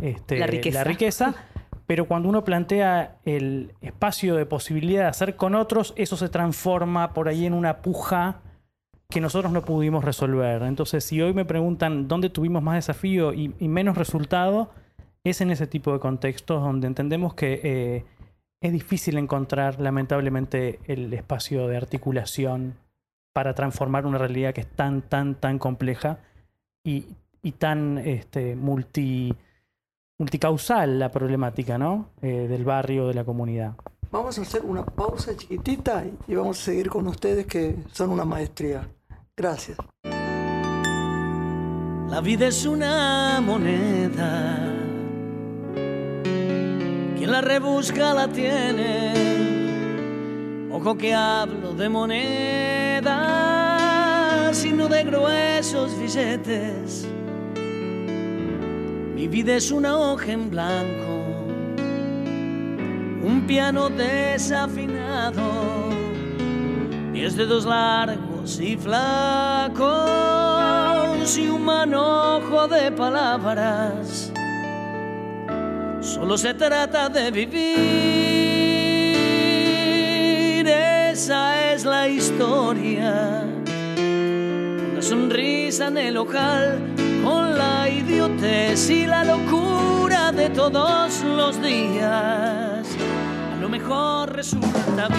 [0.00, 1.34] este, La riqueza
[1.88, 7.14] pero cuando uno plantea el espacio de posibilidad de hacer con otros, eso se transforma
[7.14, 8.42] por ahí en una puja
[9.08, 10.64] que nosotros no pudimos resolver.
[10.64, 14.68] Entonces, si hoy me preguntan dónde tuvimos más desafío y, menos resultado,
[15.24, 18.04] es en ese tipo de contextos donde entendemos que eh,
[18.60, 22.74] es difícil encontrar, lamentablemente, el espacio de articulación
[23.32, 26.18] para transformar una realidad que es tan, tan, tan compleja
[26.84, 27.06] y,
[27.56, 29.34] tan este, multi
[30.18, 32.10] multicausal la problemática, ¿no?
[32.20, 33.74] Eh, del barrio, de la comunidad.
[34.10, 38.24] Vamos a hacer una pausa chiquitita y vamos a seguir con ustedes que son una
[38.24, 38.88] maestría.
[39.36, 39.78] Gracias.
[42.10, 44.74] La vida es una moneda.
[47.16, 49.12] Quien la rebusca la tiene.
[50.72, 53.04] Ojo que hablo de moneda,
[54.54, 57.06] sino de gruesos billetes.
[59.18, 61.24] Mi vida es una hoja en blanco
[63.20, 65.42] un piano desafinado,
[67.12, 69.76] diez dedos largos y flacos
[71.36, 74.32] y un manojo de palabras.
[76.00, 77.58] Solo se trata de vivir,
[80.68, 83.42] esa es la historia.
[84.92, 86.94] Una sonrisa en el ojal,
[88.08, 92.86] idiotez y la locura de todos los días.
[93.68, 95.18] Mejor resulta bien.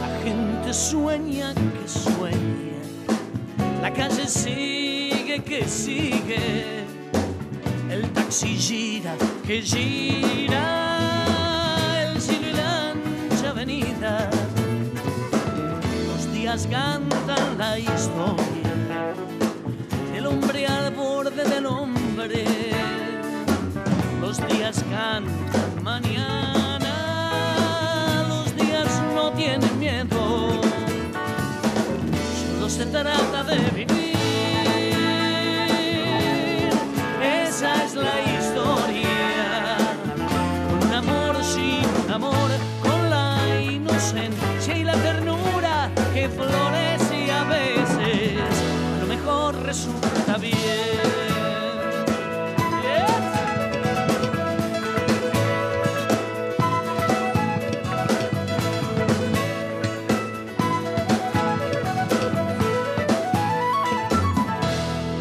[0.00, 2.82] La gente sueña que sueña,
[3.82, 6.81] la calle sigue que sigue,
[8.32, 9.14] el taxi gira
[9.46, 10.68] que gira
[16.08, 19.14] los días cantan la historia
[20.16, 22.44] el hombre al borde del hombre.
[24.20, 26.94] Los días cantan mañana,
[28.28, 30.60] los días no tienen miedo.
[32.54, 33.71] Solo se trata de
[46.28, 48.38] florece y a veces
[48.96, 50.52] a lo mejor resulta bien.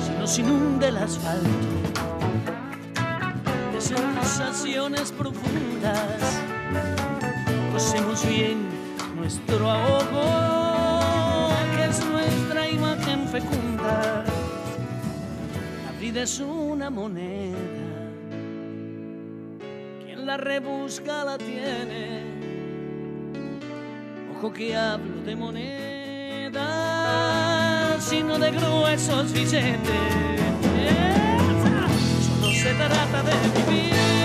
[0.05, 1.47] Si nos inunda el asfalto
[3.73, 6.41] de sensaciones profundas,
[7.73, 8.69] cosemos bien
[9.15, 10.60] nuestro ahogo,
[16.17, 17.57] es una moneda,
[20.03, 22.23] quien la rebusca la tiene.
[24.35, 26.57] Ojo que hablo de moneda,
[27.99, 29.79] sino de gruesos billetes.
[32.25, 33.31] Solo se trata de
[33.71, 34.20] vivir.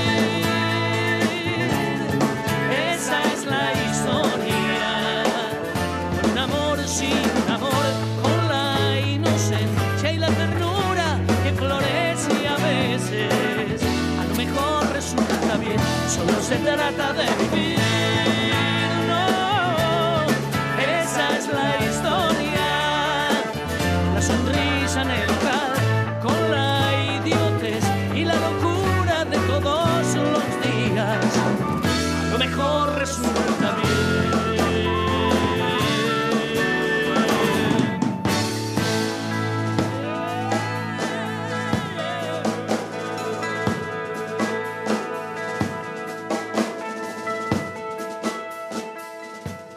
[16.46, 17.75] Se trata de vivir.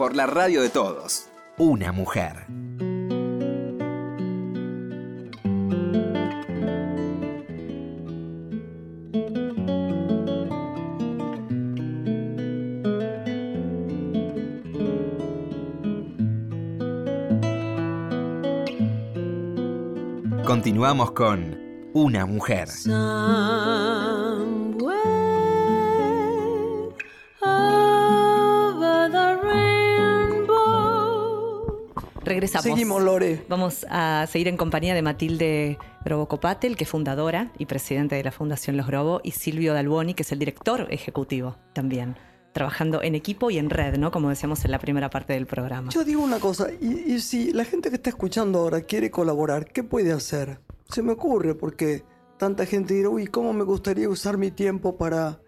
[0.07, 1.27] La radio de todos.
[1.57, 2.45] Una mujer.
[20.45, 21.57] Continuamos con
[21.93, 22.69] Una mujer.
[32.49, 32.77] Regresamos.
[32.77, 33.45] Seguimos, Lore.
[33.47, 38.23] Vamos a seguir en compañía de Matilde Grobo Copatel, que es fundadora y presidenta de
[38.23, 42.15] la Fundación Los Grobo, y Silvio Dalboni, que es el director ejecutivo también
[42.51, 44.11] trabajando en equipo y en red, ¿no?
[44.11, 45.91] Como decíamos en la primera parte del programa.
[45.91, 49.83] Yo digo una cosa, y, si la gente que está escuchando ahora quiere colaborar, ¿qué
[49.83, 50.59] puede hacer?
[50.89, 52.03] Se me ocurre porque
[52.37, 55.39] tanta gente dirá, uy, ¿cómo me gustaría usar mi tiempo para,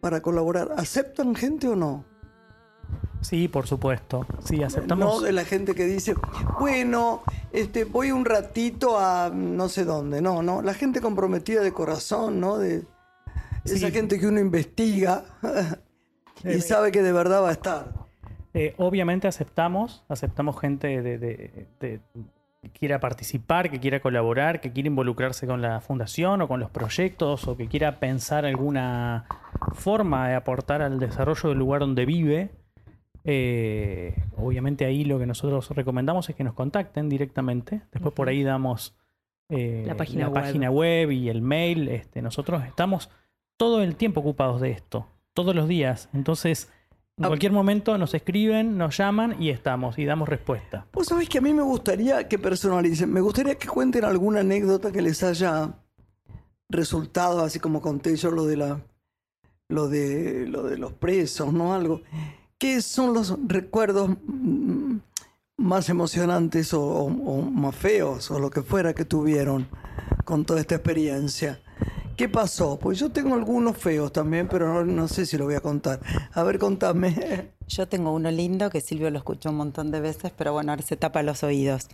[0.00, 0.72] para colaborar?
[0.76, 2.04] ¿Aceptan gente o no?
[3.20, 4.26] Sí, por supuesto.
[4.44, 5.16] Sí, aceptamos.
[5.16, 6.14] No de la gente que dice,
[6.60, 10.20] bueno, este, voy un ratito a no sé dónde.
[10.22, 10.62] No, no.
[10.62, 12.58] La gente comprometida de corazón, ¿no?
[12.58, 12.84] De
[13.64, 15.24] esa gente que uno investiga
[16.44, 17.92] y eh, sabe que de verdad va a estar.
[18.54, 22.00] Eh, obviamente aceptamos, aceptamos gente de, de- de-
[22.62, 26.70] que quiera participar, que quiera colaborar, que quiera involucrarse con la fundación o con los
[26.70, 29.26] proyectos o que quiera pensar alguna
[29.74, 32.50] forma de aportar al desarrollo del lugar donde vive.
[33.28, 37.82] Eh, obviamente ahí lo que nosotros recomendamos es que nos contacten directamente.
[37.92, 38.94] Después por ahí damos
[39.48, 40.34] eh, La página web.
[40.42, 41.88] página web y el mail.
[41.88, 43.10] Este, nosotros estamos
[43.56, 46.08] todo el tiempo ocupados de esto, todos los días.
[46.14, 46.70] Entonces,
[47.18, 47.28] en Ah.
[47.28, 50.86] cualquier momento nos escriben, nos llaman y estamos y damos respuesta.
[50.92, 54.92] Vos sabés que a mí me gustaría que personalicen, me gustaría que cuenten alguna anécdota
[54.92, 55.74] que les haya
[56.68, 58.80] resultado, así como conté yo lo de la
[59.68, 61.74] lo de lo de los presos, ¿no?
[61.74, 62.02] Algo.
[62.58, 64.96] ¿Qué son los recuerdos mm,
[65.58, 69.68] más emocionantes o, más feos o lo que fuera que tuvieron
[70.24, 71.60] con toda esta experiencia?
[72.16, 72.78] ¿Qué pasó?
[72.78, 76.00] Pues yo tengo algunos feos también, pero no, sé si lo voy a contar.
[76.32, 77.50] A ver, contame.
[77.68, 80.82] Yo tengo uno lindo que Silvio lo escuchó un montón de veces, pero bueno, ahora
[80.82, 81.88] se tapa los oídos.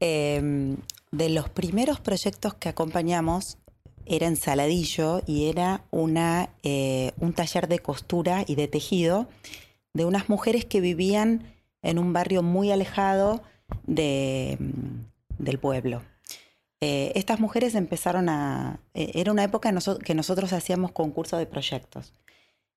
[0.00, 0.76] Eh,
[1.12, 3.58] de los primeros proyectos que acompañamos
[4.06, 9.28] era en Saladillo y era una, eh, un taller de costura y de tejido
[9.94, 11.44] de unas mujeres que vivían
[11.82, 13.42] en un barrio muy alejado
[13.86, 16.02] de, mm, del pueblo.
[16.80, 18.80] Eh, estas mujeres empezaron a...
[18.92, 22.12] eh, era una época noso- que nosotros hacíamos concurso de proyectos.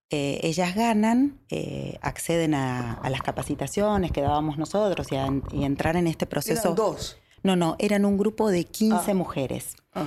[0.10, 5.66] Eh, ellas ganan, eh, acceden a, a las capacitaciones que dábamos nosotros y, a, y
[5.66, 6.62] entrar en este proceso.
[6.62, 7.18] Eran dos.
[7.44, 9.14] No, no, eran un grupo de 15 Ah.
[9.14, 9.76] mujeres.
[9.94, 10.06] Ah.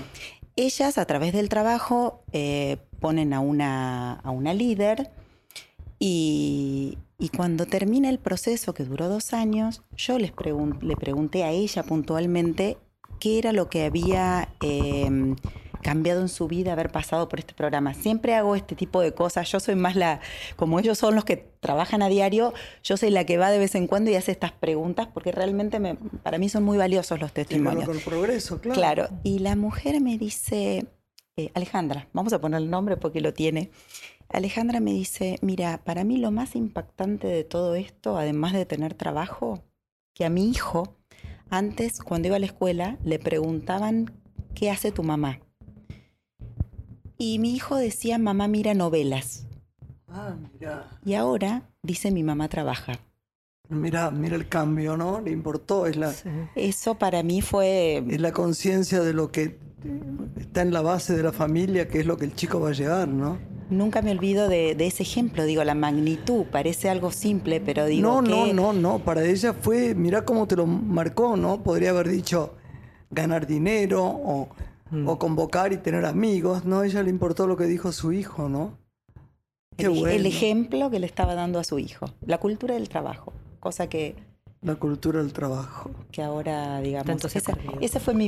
[0.57, 2.23] Ellas, a través del trabajo,
[3.01, 5.11] ponen a una, a una líder
[6.01, 11.45] y, y cuando termina el proceso, que duró dos años, yo les pregun- le pregunté
[11.45, 12.79] a ella puntualmente
[13.21, 15.37] qué era lo que había eh,
[15.83, 17.93] cambiado en su vida haber pasado por este programa.
[17.93, 19.51] Siempre hago este tipo de cosas.
[19.53, 20.21] Yo soy más la,
[20.57, 23.75] como ellos son los que trabajan a diario, yo soy la que va de vez
[23.75, 27.33] en cuando y hace estas preguntas porque realmente me- para mí son muy valiosos los
[27.33, 27.85] testimonios.
[27.85, 28.81] con el progreso, claro.
[28.81, 30.87] Claro, y la mujer me dice,
[31.37, 33.71] eh, Alejandra, vamos a poner el nombre porque lo tiene.
[34.33, 38.95] Alejandra me dice, mira, para mí lo más impactante de todo esto, además de tener
[38.95, 39.65] trabajo,
[40.15, 40.97] que a mi hijo,
[41.49, 44.13] antes cuando iba a la escuela, le preguntaban,
[44.55, 45.41] ¿qué hace tu mamá?
[47.19, 49.47] Y mi hijo decía, mamá mira novelas.
[50.07, 50.89] Ah, mira.
[51.05, 53.01] Y ahora dice, mi mamá trabaja.
[53.69, 55.21] Mira, mira el cambio, ¿no?
[55.21, 56.13] Le importó, es la,
[56.55, 59.59] Eso para mí fue es la conciencia de lo que
[60.37, 62.73] está en la base de la familia, que es lo que el chico va a
[62.73, 63.39] llegar, ¿no?
[63.71, 68.21] Nunca me olvido de, de ese ejemplo, digo, la magnitud, parece algo simple, pero digo
[68.21, 71.63] no, que no, no, no, para ella fue, mira cómo te lo marcó, ¿no?
[71.63, 72.55] Podría haber dicho
[73.11, 74.49] ganar dinero o,
[74.91, 75.09] Mm.
[75.09, 76.81] o convocar y tener amigos, ¿no?
[76.81, 78.77] A ella le importó lo que dijo su hijo, ¿no?
[79.77, 80.09] Qué el, bueno.
[80.09, 84.17] el ejemplo que le estaba dando a su hijo, la cultura del trabajo, cosa que,
[84.63, 85.91] La cultura del trabajo.
[86.13, 88.27] que ahora, digamos, ese, ese fue mi,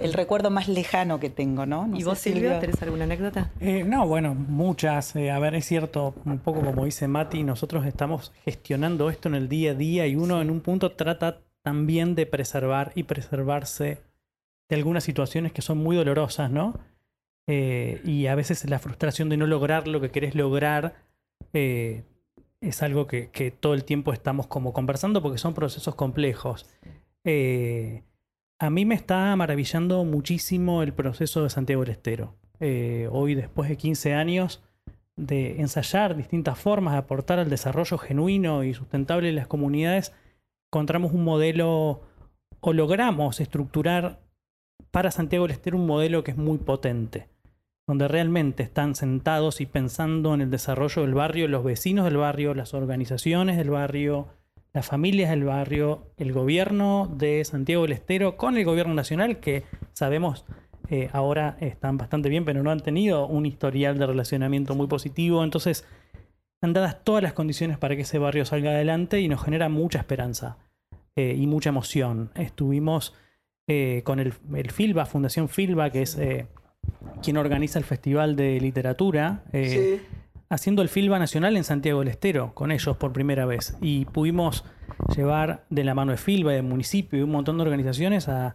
[0.00, 1.86] el recuerdo más lejano que tengo, ¿no?
[1.86, 3.50] No ¿Y sé, vos, Silvio, tenés alguna anécdota?
[3.58, 5.16] Eh, no, bueno, muchas.
[5.16, 9.34] Eh, a ver, es cierto, un poco como dice Mati, nosotros estamos gestionando esto en
[9.34, 14.02] el día a día y uno en un punto trata también de preservar y preservarse
[14.68, 16.78] de algunas situaciones que son muy dolorosas, ¿no?
[17.46, 20.94] Eh, y a veces la frustración de no lograr lo que querés lograr
[21.52, 22.04] eh,
[22.62, 26.66] es algo que, todo el tiempo estamos como conversando porque son procesos complejos.
[27.24, 28.04] Eh,
[28.58, 32.36] a mí me está maravillando muchísimo el proceso de Santiago del Estero.
[32.60, 34.62] Eh, hoy, después de 15 años
[35.16, 40.14] de ensayar distintas formas de aportar al desarrollo genuino y sustentable de las comunidades,
[40.70, 42.02] encontramos un modelo
[42.60, 44.20] o logramos estructurar
[44.92, 47.28] para Santiago del Estero un modelo que es muy potente,
[47.86, 52.54] donde realmente están sentados y pensando en el desarrollo del barrio, los vecinos del barrio,
[52.54, 54.28] las organizaciones del barrio,
[54.72, 59.64] las familias del barrio, el gobierno de Santiago del Estero con el gobierno nacional, que
[59.92, 60.46] sabemos
[60.88, 65.42] eh, ahora están bastante bien, pero no han tenido un historial de relacionamiento muy positivo.
[65.42, 65.86] Entonces,
[66.60, 69.98] han dadas todas las condiciones para que ese barrio salga adelante y nos genera mucha
[69.98, 70.58] esperanza
[71.16, 72.30] eh, y mucha emoción.
[72.34, 73.14] Estuvimos
[73.66, 76.18] eh, con el, el FILBA, Fundación FILBA, que es
[77.22, 79.42] quien organiza el Festival de Literatura.
[79.52, 80.16] eh, sí.
[80.48, 83.76] haciendo el FILBA Nacional en Santiago del Estero, con ellos por primera vez.
[83.80, 84.64] Y pudimos
[85.16, 88.54] llevar de la mano de FILBA, del municipio y un montón de organizaciones a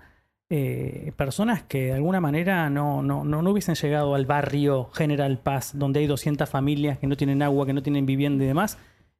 [0.50, 5.38] eh, personas que de alguna manera no, no, no, no hubiesen llegado al barrio General
[5.40, 8.78] Paz, donde hay 200 familias que no tienen agua, que no tienen vivienda y demás.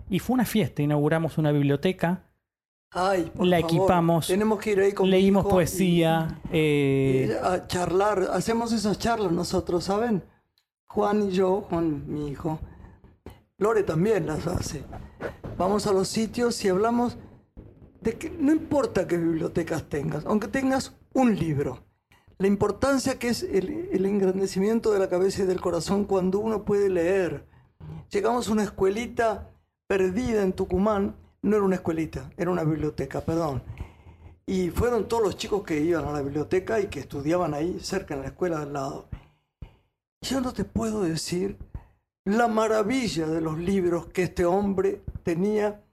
[0.10, 2.22] Y fue una fiesta, inauguramos una biblioteca,
[2.92, 6.40] Ay, por la favor, equipamos, Tenemos que ir ahí con leímos poesía.
[6.46, 8.30] y- eh, y a charlar.
[8.32, 10.24] Hacemos esas charlas nosotros, ¿saben?
[10.88, 12.60] Juan y yo, Juan, mi hijo.
[13.58, 14.84] Lore también las hace.
[15.58, 17.18] Vamos a los sitios y hablamos
[18.02, 21.84] de que no importa qué bibliotecas tengas, aunque tengas un libro.
[22.38, 26.64] La importancia que es el, el engrandecimiento de la cabeza y del corazón cuando uno
[26.64, 27.46] puede leer.
[28.12, 29.50] Llegamos a una escuelita
[29.88, 33.64] perdida en Tucumán, no era una escuelita, era una biblioteca, perdón.
[34.46, 38.14] Y fueron todos los chicos que iban a la biblioteca y que estudiaban ahí, cerca
[38.14, 39.08] en la escuela al lado.
[40.22, 41.58] Yo no te puedo decir
[42.26, 45.84] la maravilla de los libros que este hombre tenía.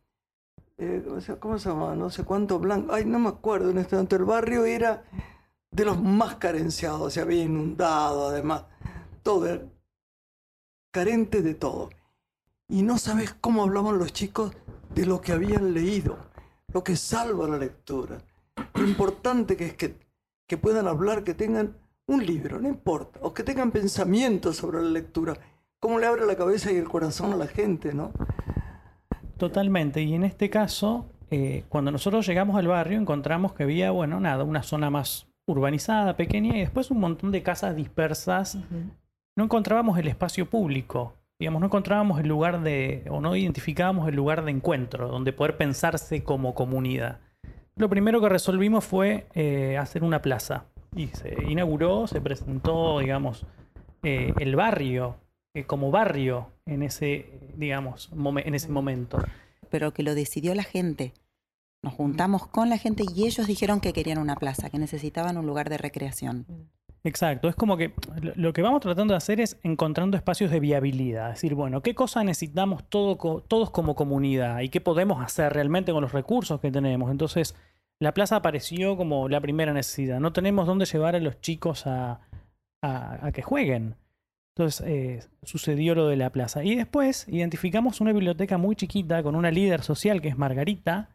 [0.79, 1.05] eh,
[1.41, 1.95] ¿Cómo se llama?
[1.95, 2.93] No sé cuánto blanco.
[2.93, 4.17] Ay, no me acuerdo en este momento.
[4.17, 5.05] El barrio era
[5.71, 8.65] de los más carenciados, se había inundado, además.
[9.23, 9.63] Todo era
[10.93, 11.91] carente de todo.
[12.69, 14.53] Y no sabes cómo hablaban los chicos
[14.95, 16.17] de lo que habían leído,
[16.73, 18.19] lo que salva la lectura.
[18.75, 19.97] Lo importante que es que,
[20.49, 24.91] que puedan hablar, que tengan un libro, no importa, o que tengan pensamientos sobre la
[24.91, 25.37] lectura.
[25.81, 28.13] Cómo le abre la cabeza y el corazón a la gente, ¿no?
[29.37, 30.03] Totalmente.
[30.03, 34.45] Y en este caso, eh, cuando nosotros llegamos al barrio, encontramos que había, bueno, nada,
[34.45, 38.57] una zona más urbanizada, pequeña, y después un montón de casas dispersas.
[39.37, 41.15] No encontrábamos el espacio público.
[41.39, 45.57] Digamos, no encontrábamos el lugar de, o no identificábamos el lugar de encuentro, donde poder
[45.57, 47.21] pensarse como comunidad.
[47.77, 50.67] Lo primero que resolvimos fue eh, hacer una plaza.
[50.95, 53.45] Y se inauguró, se presentó, digamos,
[54.05, 55.17] eh, el barrio,
[55.55, 57.27] eh, como barrio en ese,
[57.57, 59.19] digamos, en ese momento.
[59.71, 61.15] pero que lo decidió la gente.
[61.83, 65.47] Nos juntamos con la gente y ellos dijeron que querían una plaza, que necesitaban un
[65.47, 66.47] lugar de recreación.
[67.07, 67.93] Exacto, es como que
[68.35, 71.95] lo- que vamos tratando de hacer es encontrando espacios de viabilidad, es decir, bueno, ¿qué
[71.95, 77.11] cosas necesitamos todos como comunidad y qué podemos hacer realmente con los recursos que tenemos?
[77.11, 77.55] Entonces,
[78.01, 82.21] la plaza apareció como la primera necesidad, no tenemos dónde llevar a los chicos a,
[83.35, 83.97] que jueguen.
[84.57, 86.63] Entonces, eh, sucedió lo de la plaza.
[86.65, 91.09] Y después identificamos una biblioteca muy chiquita con una líder social que es Margarita.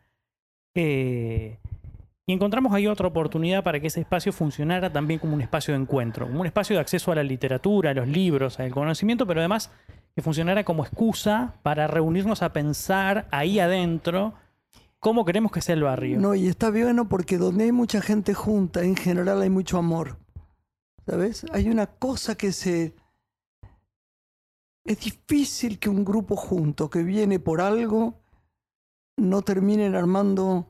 [2.30, 5.80] Y encontramos ahí otra oportunidad para que ese espacio funcionara también como un espacio de
[5.80, 9.40] encuentro, como un espacio de acceso a la literatura, a los libros, al conocimiento, pero
[9.40, 9.72] además
[10.14, 14.36] que funcionara como excusa para reunirnos a pensar ahí adentro
[15.00, 16.20] cómo queremos que sea el barrio.
[16.20, 20.20] No, y está bueno porque donde hay mucha gente junta, en general hay mucho amor.
[21.08, 21.48] ¿Sabes?
[21.52, 22.94] Hay una cosa que se...
[24.86, 28.22] Es difícil que un grupo junto que viene por algo
[29.18, 30.68] no terminen armando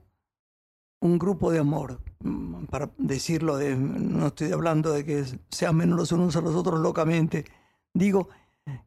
[1.02, 2.02] un grupo de amor.
[2.20, 6.56] Mm, Para decirlo, de, no estoy hablando de que se amen los unos a los
[6.56, 7.46] otros locamente.
[7.94, 8.30] Digo,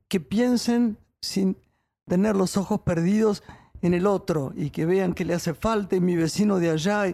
[0.08, 1.56] que piensen sin
[2.06, 3.42] tener los ojos perdidos
[3.80, 7.06] en el otro y que vean que le hace falta y mi vecino de allá.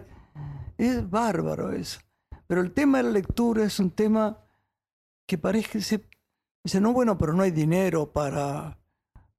[0.77, 1.99] Es bárbaro eso.
[2.47, 4.37] Pero el tema de la lectura es un tema
[5.27, 6.03] que parece se...
[6.63, 8.77] Dice, no, bueno, pero no hay dinero para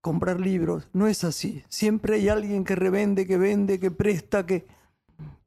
[0.01, 0.89] comprar libros.
[0.93, 1.63] No es así.
[1.69, 4.67] Siempre hay alguien que revende, que vende, que presta, que...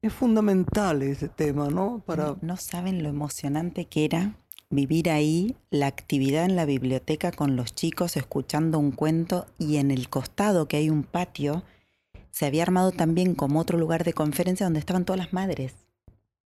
[0.02, 2.04] Es fundamental ese tema, ¿no?
[2.06, 2.36] Para...
[2.42, 4.36] No saben lo emocionante que era
[4.70, 9.92] vivir ahí, la actividad en la biblioteca con los chicos escuchando un cuento y en
[9.92, 11.64] el costado que hay un patio,
[12.32, 15.76] se había armado también como otro lugar de conferencia donde estaban todas las madres,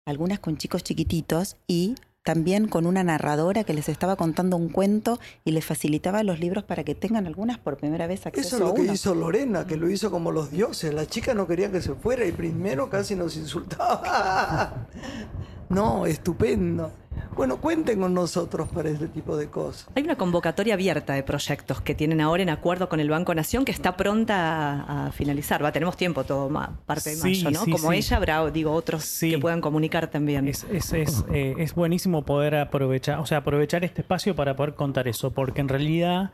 [0.06, 1.96] algunas con chicos chiquititos y
[2.26, 6.64] también con una narradora que les estaba contando un cuento y les facilitaba los libros
[6.64, 9.68] para que tengan algunas por primera vez acceso Eso es a lo que hizo Lorena,
[9.68, 10.92] que lo hizo como los dioses.
[10.92, 14.88] La chica no quería que se fuera y primero casi nos insultaba.
[15.70, 16.92] No, estupendo.
[17.36, 19.88] Bueno, cuenten con nosotros para este tipo de cosas.
[19.96, 23.66] Hay una convocatoria abierta de proyectos que tienen ahora en acuerdo con el Banco Nación
[23.66, 25.64] que está pronta a, a finalizar.
[25.64, 27.66] Va, tenemos tiempo todo ma- parte de Sí, mayo, ¿no?
[27.66, 27.98] sí, Como sí.
[27.98, 29.32] ella, habrá, digo, otros Sí.
[29.32, 30.48] que puedan comunicar también.
[30.48, 34.76] Es, es, es, eh, es buenísimo poder aprovechar, o sea, aprovechar este espacio para poder
[34.76, 36.32] contar eso, porque en realidad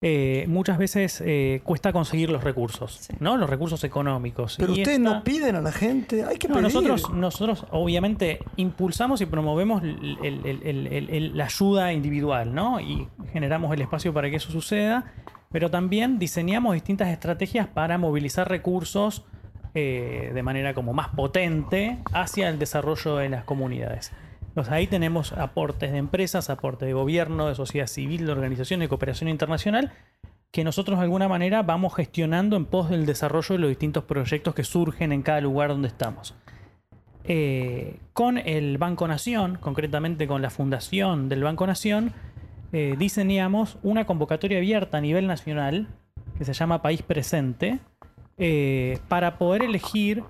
[0.00, 3.36] eh, muchas veces eh, cuesta conseguir los recursos, ¿no?
[3.36, 4.54] Los recursos económicos.
[4.56, 6.64] Pero Y ustedes esta- no piden a la gente, hay que No, pedir.
[6.72, 12.54] nosotros, nosotros obviamente impulsamos y promovemos el- el- el- el- el- el- la ayuda individual,
[12.54, 12.78] ¿no?
[12.80, 15.12] Y generamos el espacio para que eso suceda,
[15.50, 19.24] pero también diseñamos distintas estrategias para movilizar recursos
[19.74, 24.12] eh, de manera como más potente hacia el desarrollo de las comunidades.
[24.68, 29.28] Ahí tenemos aportes de empresas, aportes de gobierno, de sociedad civil, de organizaciones de cooperación
[29.28, 29.92] internacional,
[30.50, 34.54] que nosotros de alguna manera vamos gestionando en pos del desarrollo de los distintos proyectos
[34.54, 36.34] que surgen en cada lugar donde estamos.
[37.24, 42.12] Eh, con el Banco Nación, concretamente con la fundación del Banco Nación,
[42.72, 45.88] eh, diseñamos una convocatoria abierta a nivel nacional
[46.36, 47.78] que se llama País Presente
[48.38, 50.24] eh, para poder elegir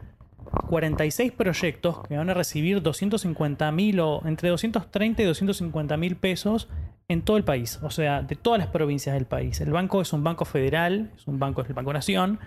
[0.69, 6.69] 46 proyectos que van a recibir 250 mil o entre 230 y 250 mil pesos
[7.09, 9.61] en todo el país, o sea, de todas las provincias del país.
[9.61, 12.39] El banco es un banco federal, es un banco, es el Banco Nación,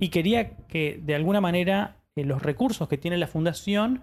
[0.00, 4.02] y quería que de alguna manera los recursos que tiene la fundación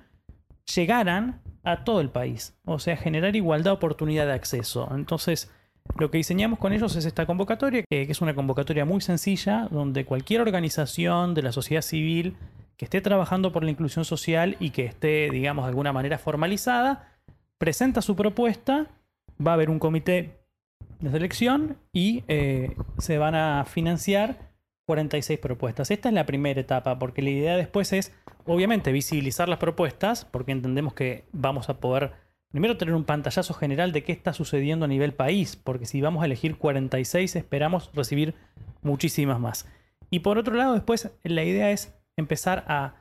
[0.76, 4.88] llegaran a todo el país, o sea, generar igualdad de oportunidad de acceso.
[4.94, 5.52] Entonces,
[5.98, 10.06] lo que diseñamos con ellos es esta convocatoria, que es una convocatoria muy sencilla, donde
[10.06, 12.38] cualquier organización de la sociedad civil
[12.80, 17.12] que esté trabajando por la inclusión social y que esté, digamos, de alguna manera formalizada,
[17.58, 18.88] presenta su propuesta,
[19.46, 20.40] va a haber un comité
[21.02, 24.54] de selección y eh, se van a financiar
[24.86, 25.92] 46 propuestas.
[25.92, 28.14] Esta es la primera etapa, porque la idea después es,
[28.46, 32.14] obviamente, visibilizar las propuestas, porque entendemos que vamos a poder,
[32.50, 36.24] primero, tener un pantallazo general de qué está sucediendo a nivel país, porque si vamos
[36.24, 38.36] a elegir 46, esperamos recibir
[38.84, 39.68] muchísimas más.
[40.10, 42.94] Y por otro lado, después, la idea es empezar a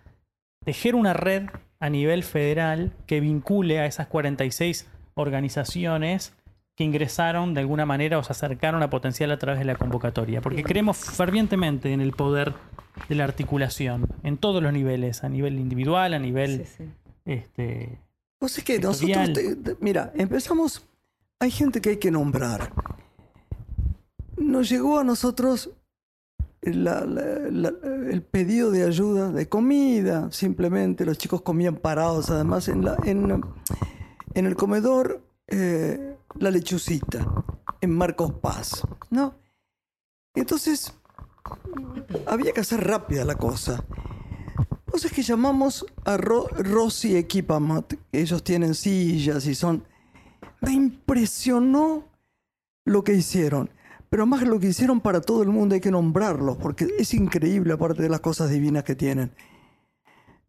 [0.65, 1.45] tejer una red
[1.81, 6.35] a nivel federal que vincule a esas 46 organizaciones
[6.77, 10.41] que ingresaron de alguna manera o se acercaron a potencial a través de la convocatoria,
[10.41, 12.55] porque creemos fervientemente en el poder
[13.09, 16.91] de la articulación en todos los niveles, a nivel individual, a nivel Sí, sí.
[17.25, 17.99] este,
[18.47, 19.33] sea que nosotros, Sectorial.
[19.33, 20.85] te- te- mira, empezamos,
[21.41, 22.73] hay gente que hay que nombrar.
[24.37, 25.71] Nos llegó a nosotros
[26.63, 27.73] la- la- la-
[28.11, 33.43] el pedido de ayuda, de comida, simplemente los chicos comían parados, además en, en,
[34.35, 37.27] en el comedor eh, la lechucita,
[37.81, 39.35] en Marcos Paz, ¿no?
[40.35, 40.93] Entonces,
[42.27, 43.85] había que hacer rápida la cosa.
[44.87, 49.85] Entonces que llamamos a Ro- Rossi Equipament, ellos tienen sillas y son...
[50.61, 52.05] Me impresionó
[52.85, 53.71] lo que hicieron,
[54.11, 57.73] pero más lo que hicieron para todo el mundo hay que nombrarlos, porque es increíble
[57.73, 59.33] aparte de las cosas divinas que tienen.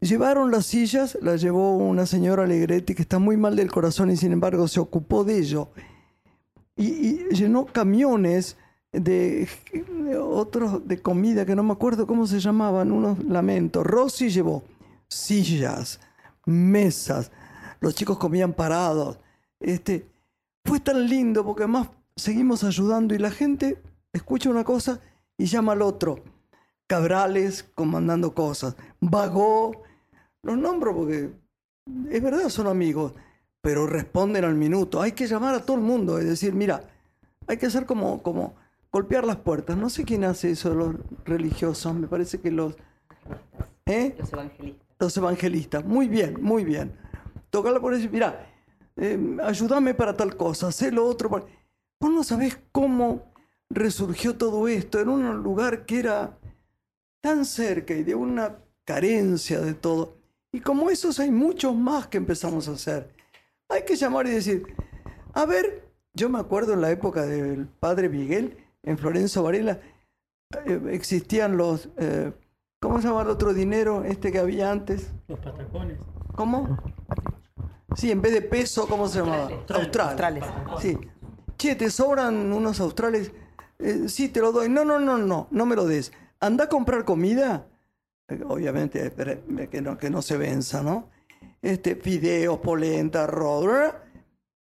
[0.01, 4.17] Llevaron las sillas, las llevó una señora Alegretti que está muy mal del corazón y
[4.17, 5.69] sin embargo se ocupó de ello.
[6.77, 8.55] Y, y llenó camiones
[8.91, 13.85] de, de otros de comida que no me acuerdo cómo se llamaban, unos lamentos.
[13.85, 14.63] Rossi llevó
[15.09, 15.99] sillas,
[16.45, 17.31] mesas,
[17.81, 19.19] los chicos comían parados.
[19.59, 20.07] Este,
[20.63, 21.89] fue tan lindo porque además
[22.19, 23.81] seguimos ayudando y la gente
[24.13, 24.99] escucha una cosa
[25.37, 26.23] y llama al otro.
[26.87, 29.83] Cabrales comandando cosas, Vagó,
[30.41, 31.31] los nombro porque
[32.09, 33.13] es verdad, son amigos,
[33.61, 35.01] pero responden al minuto.
[35.01, 36.81] Hay que llamar a todo el mundo, es decir, mira,
[37.47, 38.55] hay que hacer como, como
[38.91, 39.77] golpear las puertas.
[39.77, 40.95] No sé quién hace eso, los
[41.25, 42.75] religiosos, me parece que los...
[43.85, 44.15] ¿Eh?
[44.17, 44.87] Los evangelistas.
[44.99, 45.85] Los evangelistas.
[45.85, 46.93] Muy bien, muy bien.
[47.49, 48.47] Tocarla por decir, mira,
[48.97, 51.29] eh, ayúdame para tal cosa, hacé lo otro.
[51.29, 51.45] para-".
[51.99, 53.31] Vos no sabés cómo
[53.69, 56.37] resurgió todo esto en un lugar que era
[57.21, 60.17] tan cerca y de una carencia de todo.
[60.51, 63.13] Y como esos hay muchos más que empezamos a hacer.
[63.69, 64.63] Hay que llamar y decir,
[65.33, 69.79] a ver, yo me acuerdo en la época del padre Miguel, en Florencio Varela,
[70.65, 72.31] eh, existían los, eh,
[72.79, 75.11] ¿cómo se llama el otro dinero este que había antes?
[75.27, 75.99] los patacones.
[76.35, 76.79] ¿Cómo?
[77.95, 79.49] Sí, en vez de peso, ¿cómo se llamaba?
[79.69, 80.07] Austral.
[80.07, 80.43] Australes.
[80.79, 80.97] Sí.
[81.59, 83.31] Che, ¿te sobran unos australes?
[83.79, 84.69] Eh, sí, te lo doy.
[84.69, 86.11] No, no, no, no, no me lo des.
[86.39, 87.67] Anda a comprar comida.
[88.47, 89.11] Obviamente,
[89.69, 91.09] que no, que no se venza, ¿no?
[91.61, 93.93] Este, fideos, polenta, arroz,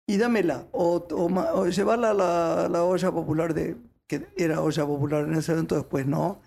[0.05, 0.67] y dámela.
[0.71, 3.75] O, o o llevarla a la, la olla popular de,
[4.07, 6.41] que era olla popular en ese evento después, ¿no?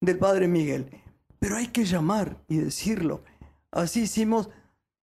[0.00, 1.02] Del padre Miguel.
[1.40, 3.22] Pero hay que llamar y decirlo.
[3.70, 4.48] Así hicimos.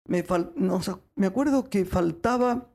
[0.06, 2.68] Me, fal- nos- me acuerdo que faltaba.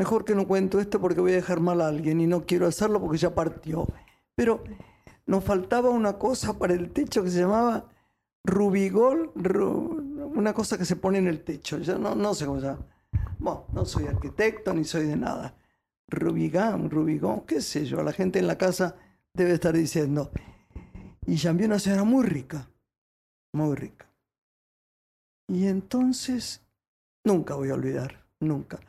[0.00, 2.66] Mejor que no cuento esto porque voy a dejar mal a alguien y no quiero
[2.66, 3.86] hacerlo porque ya partió.
[4.34, 4.64] Pero
[5.26, 7.84] nos faltaba una cosa para el techo que se llamaba
[8.42, 11.76] rubigol, ru- una cosa que se pone en el techo.
[11.80, 12.86] Ya no, no sé cómo se llama.
[13.38, 15.54] Bueno, no soy arquitecto ni soy de nada.
[16.08, 18.02] Rubigán, Rubigón, qué sé yo.
[18.02, 18.96] La gente en la casa
[19.34, 20.30] debe estar diciendo.
[21.26, 22.70] Y llamé una señora muy rica,
[23.52, 24.06] muy rica.
[25.46, 26.62] Y entonces,
[27.22, 28.80] nunca voy a olvidar, nunca.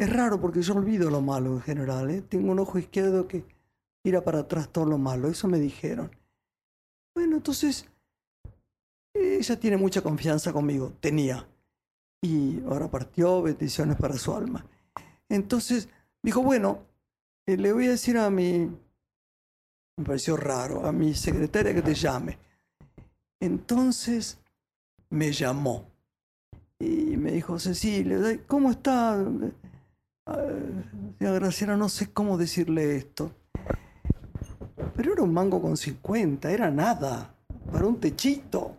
[0.00, 2.10] Es raro porque yo olvido lo malo en general.
[2.10, 2.22] ¿eh?
[2.22, 3.44] Tengo un ojo izquierdo que
[4.02, 5.28] tira para atrás todo lo malo.
[5.28, 6.10] Eso me dijeron.
[7.14, 7.84] Bueno, entonces,
[9.12, 10.94] ella tiene mucha confianza conmigo.
[11.00, 11.46] Tenía.
[12.22, 14.64] Y ahora partió, bendiciones para su alma.
[15.28, 15.90] Entonces,
[16.22, 16.78] dijo, bueno,
[17.44, 18.70] eh, le voy a decir a mi,
[19.98, 22.38] me pareció raro, a mi secretaria que te llame.
[23.38, 24.38] Entonces,
[25.10, 25.84] me llamó.
[26.78, 29.22] Y me dijo, Cecilia, ¿cómo está?
[30.26, 33.32] Señora Graciela, no sé cómo decirle esto.
[34.96, 37.34] Pero era un mango con 50, era nada,
[37.70, 38.76] para un techito.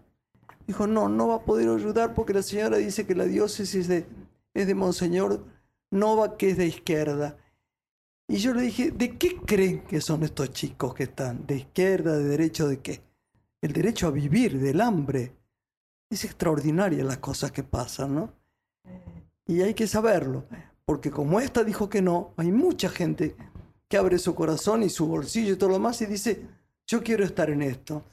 [0.68, 4.68] Dijo, no, no va a poder ayudar porque la señora dice que la diócesis es
[4.68, 5.44] de Monseñor
[5.92, 7.38] Nova, que es de izquierda.
[8.28, 11.46] Y yo le dije, ¿de qué creen que son estos chicos que están?
[11.46, 13.02] ¿De izquierda, de derecho, de qué?
[13.62, 15.36] El derecho a vivir, del hambre.
[16.10, 18.34] Es extraordinaria las cosas que pasan, ¿no?
[19.46, 20.46] Y hay que saberlo,
[20.92, 23.34] porque como esta dijo que no, hay mucha gente
[23.88, 26.42] que abre su corazón y su bolsillo y todo lo más y dice,
[26.86, 28.04] yo quiero estar en esto.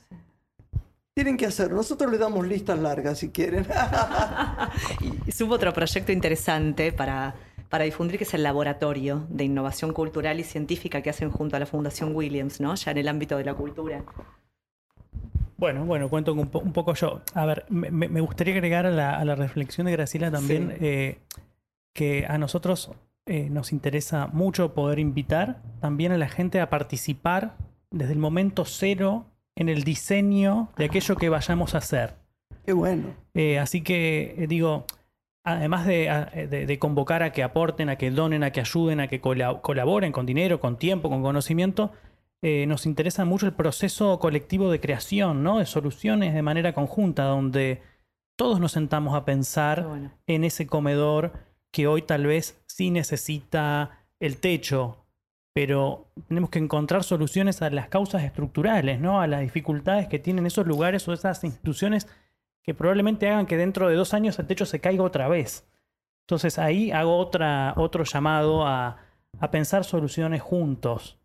[1.13, 1.75] Tienen que hacerlo.
[1.79, 3.67] Nosotros le damos listas largas si quieren.
[5.27, 7.35] Y subo otro proyecto interesante para,
[7.69, 11.59] para difundir, que es el laboratorio de innovación cultural y científica que hacen junto a
[11.59, 12.77] la Fundación Williams, ¿no?
[12.77, 14.05] Ya en el ámbito de la cultura.
[15.57, 17.23] Bueno, bueno, cuento un, po- un poco yo.
[17.35, 20.69] A ver, me, me- me gustaría agregar a la, a la reflexión de Graciela también
[20.69, 20.77] Sí.
[20.81, 21.19] eh,
[21.99, 22.91] que a nosotros
[23.27, 27.57] eh, nos interesa mucho poder invitar también a la gente a participar
[27.91, 29.27] desde el momento cero
[29.57, 32.15] en el diseño de aquello que vayamos a hacer.
[32.65, 33.09] Qué bueno.
[33.35, 34.85] Eh, así que eh, digo,
[35.45, 39.01] además de, a- de- de convocar a que aporten, a que donen, a que ayuden,
[39.01, 41.91] a que cola- colaboren con dinero, con tiempo, con conocimiento,
[42.43, 45.59] eh, nos interesa mucho el proceso colectivo de creación, ¿no?
[45.59, 47.83] De soluciones de manera conjunta, donde
[48.37, 50.11] todos nos sentamos a pensar bueno.
[50.29, 51.33] en ese comedor
[51.71, 55.05] que hoy tal vez sí necesita el techo,
[55.55, 59.21] pero tenemos que encontrar soluciones a las causas estructurales, ¿no?
[59.21, 62.07] A las dificultades que tienen esos lugares o esas instituciones
[62.63, 65.67] que probablemente hagan que dentro de dos años el techo se caiga otra vez.
[66.27, 68.99] Entonces ahí hago otra, otro llamado a,
[69.41, 71.19] a pensar soluciones juntos.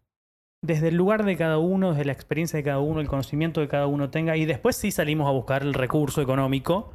[0.62, 3.68] Desde el lugar de cada uno, desde la experiencia de cada uno, el conocimiento que
[3.68, 6.94] cada uno tenga, y después sí salimos a buscar el recurso económico,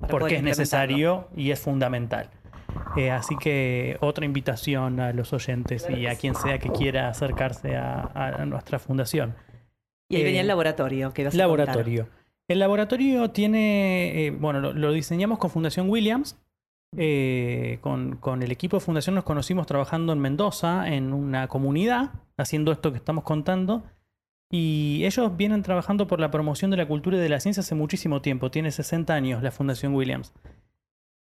[0.00, 2.30] Para porque es necesario y es fundamental.
[2.96, 7.76] Eh, así que otra invitación a los oyentes y a quien sea que quiera acercarse
[7.76, 9.34] a, a nuestra fundación.
[10.08, 11.38] Y ahí Eh, venía el laboratorio que a contar.
[11.38, 12.08] Laboratorio.
[12.48, 16.36] El laboratorio tiene, eh, bueno, lo, lo diseñamos con Fundación Williams.
[16.96, 22.10] eh, con, con el equipo de Fundación nos conocimos trabajando en Mendoza, en una comunidad,
[22.36, 23.84] haciendo esto que estamos contando.
[24.52, 27.76] Y ellos vienen trabajando por la promoción de la cultura y de la ciencia hace
[27.76, 28.50] muchísimo tiempo.
[28.50, 30.32] Tiene 60 años la Fundación Williams.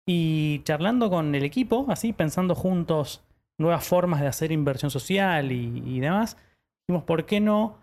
[0.06, 3.24] Y charlando con el equipo, así pensando juntos
[3.58, 6.38] nuevas formas de hacer inversión social y, demás,
[6.82, 7.78] dijimos, ¿por qué no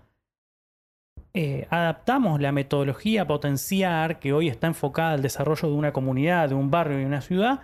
[1.33, 6.55] eh, adaptamos la metodología potenciar que hoy está enfocada al desarrollo de una comunidad, de
[6.55, 7.61] un barrio y de una ciudad,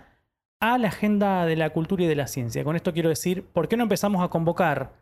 [0.59, 2.63] a la agenda de la cultura y de la ciencia?
[2.63, 4.93] Con esto quiero decir, ¿por qué no empezamos a convocar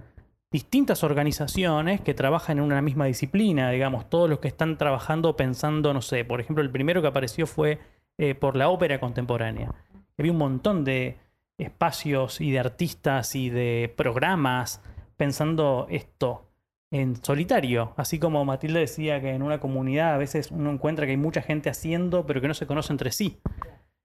[0.51, 5.93] distintas organizaciones que trabajan en una misma disciplina, digamos, todos los que están trabajando pensando,
[5.93, 7.79] no sé, por ejemplo, el primero que apareció fue
[8.17, 9.73] eh, por la ópera contemporánea.
[10.17, 11.17] Había un montón de
[11.57, 14.81] espacios y de artistas y de programas
[15.17, 16.45] pensando esto
[16.91, 21.11] en solitario, así como Matilde decía que en una comunidad a veces uno encuentra que
[21.11, 23.39] hay mucha gente haciendo, pero que no se conoce entre sí.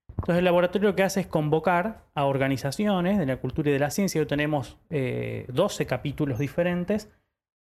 [0.09, 3.79] Entonces el laboratorio lo que hace es convocar a organizaciones de la cultura y de
[3.79, 7.09] la ciencia, hoy tenemos eh, 12 capítulos diferentes,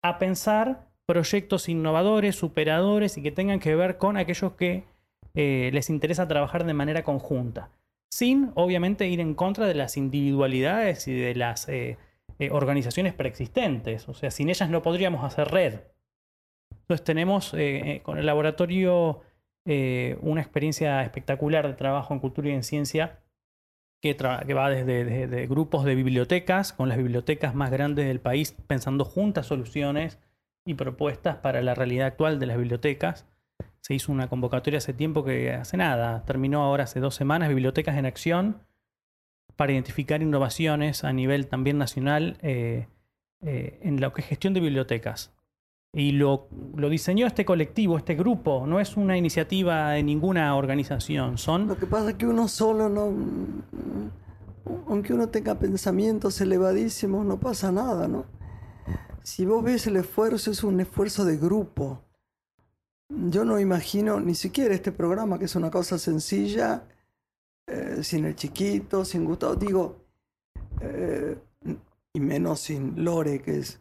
[0.03, 4.83] a pensar proyectos innovadores, superadores y que tengan que ver con aquellos que
[5.35, 7.69] eh, les interesa trabajar de manera conjunta,
[8.09, 11.97] sin obviamente ir en contra de las individualidades y de las eh,
[12.39, 15.79] eh, organizaciones preexistentes, o sea, sin ellas no podríamos hacer red.
[16.81, 17.55] Entonces tenemos
[18.03, 19.21] con el laboratorio
[20.21, 23.19] una experiencia espectacular de trabajo en cultura y en ciencia
[24.03, 28.55] que, va desde, desde- de grupos de bibliotecas, con las bibliotecas más grandes del país,
[28.67, 30.19] pensando juntas soluciones
[30.63, 33.25] y propuestas para la realidad actual de las bibliotecas.
[33.85, 37.95] Se hizo una convocatoria hace tiempo que hace nada, terminó ahora hace dos semanas, Bibliotecas
[37.97, 38.63] en Acción,
[39.55, 42.87] para identificar innovaciones a nivel también nacional eh,
[43.41, 45.35] eh, en lo que es gestión de bibliotecas.
[45.93, 46.47] Y lo,
[46.89, 51.85] diseñó este colectivo, este grupo, no es una iniciativa de ninguna organización, son Lo que
[51.85, 53.13] pasa es que uno solo no.
[54.87, 58.25] Aunque uno tenga pensamientos elevadísimos, no pasa nada, ¿no?
[59.21, 62.01] Si vos ves el esfuerzo, es un esfuerzo de grupo.
[63.09, 66.87] Yo no imagino ni siquiera este programa, que es una cosa sencilla,
[67.67, 69.97] eh, sin el chiquito, sin Gustavo, digo,
[70.81, 71.37] eh,
[72.13, 73.79] y menos sin Lore, que es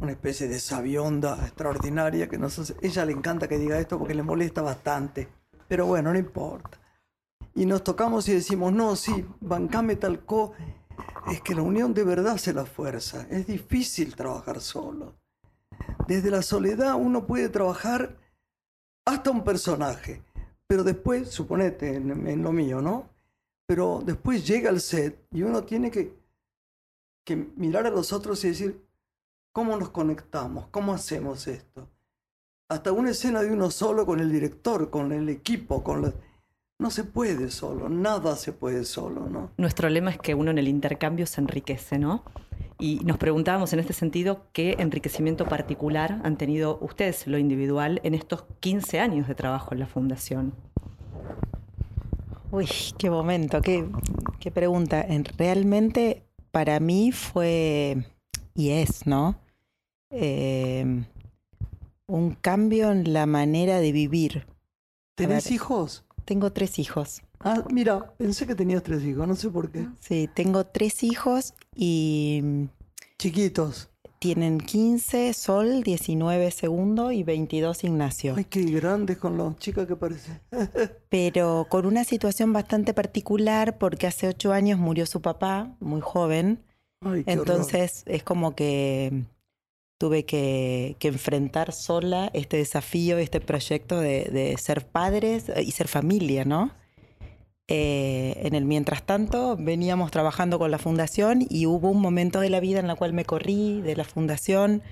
[0.00, 4.14] una especie de sabionda extraordinaria que nos hace- ella le encanta que diga esto porque
[4.14, 5.28] le molesta bastante,
[5.68, 6.78] pero bueno, no importa.
[7.54, 10.52] Y nos tocamos y decimos, no, sí, bancame tal co.
[11.30, 13.26] Es que la unión de verdad hace la fuerza.
[13.28, 15.16] Es difícil trabajar solo.
[16.06, 18.16] Desde la soledad uno puede trabajar
[19.04, 20.22] hasta un personaje,
[20.66, 23.08] pero después, suponete, en, lo mío, ¿no?
[23.66, 26.14] Pero después llega el set y uno tiene que,
[27.24, 28.80] que mirar a los otros y decir,
[29.52, 30.68] ¿cómo nos conectamos?
[30.70, 31.88] ¿Cómo hacemos esto?
[32.68, 36.14] Hasta una escena de uno solo con el director, con el equipo, con los...
[36.80, 39.50] no se puede solo, nada se puede solo, ¿no?
[39.58, 42.24] Nuestro lema es que uno en el intercambio se enriquece, ¿no?
[42.78, 48.14] Y nos preguntábamos en este sentido qué enriquecimiento particular han tenido ustedes, lo individual, en
[48.14, 50.54] estos 15 años de trabajo en la Fundación.
[52.50, 52.66] Uy,
[52.96, 53.86] qué momento, qué,
[54.40, 55.02] qué pregunta.
[55.02, 58.06] En, realmente para mí fue,
[58.54, 59.38] y es, ¿no?
[60.08, 61.04] Eh,
[62.06, 64.46] un cambio en la manera de vivir.
[65.14, 66.06] ¿Tenés hijos?
[66.30, 67.22] Tengo tres hijos.
[67.40, 69.88] Ah, mira, pensé que tenías tres hijos, no sé por qué.
[69.98, 72.64] Sí, tengo tres hijos y mm,
[73.18, 73.90] Chiquitos.
[74.20, 78.34] tienen 15 Sol, 19 Segundo y 22 Ignacio.
[78.36, 80.40] Ay, qué grandes con los chicas que parece.
[81.08, 86.62] Pero con una situación bastante particular porque hace ocho años murió su papá, muy joven.
[87.00, 87.48] Ay, qué horror.
[87.48, 89.24] Entonces es como que
[90.00, 95.72] tuve que, que enfrentar sola este desafío, este proyecto de, de ser padres eh, y
[95.72, 96.70] ser familia, ¿no?
[97.68, 102.48] Eh, en el mientras tanto veníamos trabajando con la fundación y hubo un momento de
[102.48, 104.82] la vida en el cual me corrí de la fundación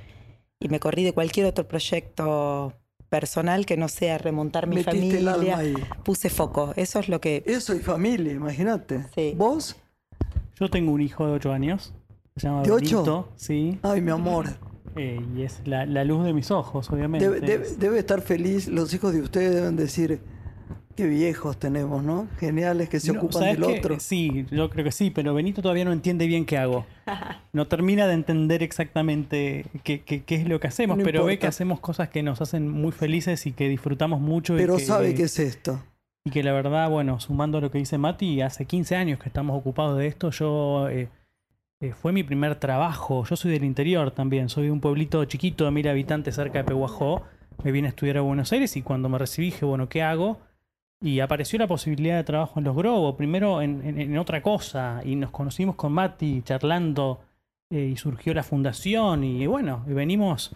[0.61, 2.75] y me corrí de cualquier otro proyecto
[3.09, 5.57] personal que no sea remontar mi Metiste el familia.
[5.57, 5.75] alma ahí.
[6.05, 7.43] Puse foco, eso es lo que...
[7.47, 9.07] Eso y familia, imagínate.
[9.15, 9.33] Sí.
[9.39, 9.75] ¿Vos?
[10.61, 11.95] Yo tengo un hijo de 8 años.
[12.37, 13.79] Se llama ¿De sí.
[13.83, 14.68] Ay, mi amor.
[14.97, 17.29] Eh, y es la, la luz de mis ojos, obviamente.
[17.29, 18.69] Debe, debe- debe estar feliz.
[18.69, 20.21] Los hijos de ustedes deben decir,
[20.97, 22.27] qué viejos tenemos, ¿no?
[22.41, 23.79] Geniales que se No, ocupan ¿sabes del qué?
[23.79, 24.01] otro.
[24.01, 26.85] Sí, yo creo que sí, pero Benito todavía no entiende bien qué hago.
[27.51, 31.39] No termina de entender exactamente qué, qué- qué es lo que hacemos, No pero ve
[31.39, 34.55] que hacemos cosas que nos hacen muy felices y que disfrutamos mucho.
[34.55, 35.83] y Pero que, sabe qué es esto.
[36.25, 39.57] Y que la verdad, bueno, sumando lo que dice Mati, hace 15 años que estamos
[39.59, 40.89] ocupados de esto, yo...
[40.91, 41.09] eh,
[41.81, 43.25] eh, fue mi primer trabajo.
[43.25, 44.49] Yo soy del interior también.
[44.49, 47.23] Soy de un pueblito chiquito de mil habitantes cerca de Pehuajó.
[47.65, 50.39] Me vine a estudiar a Buenos Aires y cuando me recibí dije, bueno, ¿qué hago?
[51.01, 55.01] Y apareció la posibilidad de trabajo en Los Grobos, primero en, en- en otra cosa.
[55.05, 57.21] Y nos conocimos con Mati charlando
[57.71, 59.23] eh, y surgió la fundación.
[59.25, 60.55] Y bueno, y venimos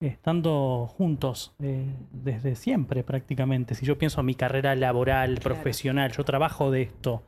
[0.00, 3.74] estando juntos eh, desde siempre prácticamente.
[3.76, 7.22] Si yo pienso en mi carrera laboral, profesional, yo trabajo de esto,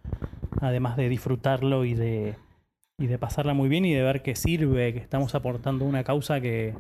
[0.60, 2.34] además de disfrutarlo y de,
[2.98, 6.40] y de pasarla muy bien y de ver que sirve, que estamos aportando una causa
[6.40, 6.74] que,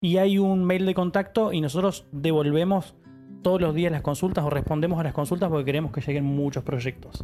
[0.00, 2.94] Y hay un mail de contacto y nosotros devolvemos
[3.42, 6.64] todos los días las consultas o respondemos a las consultas porque queremos que lleguen muchos
[6.64, 7.22] proyectos.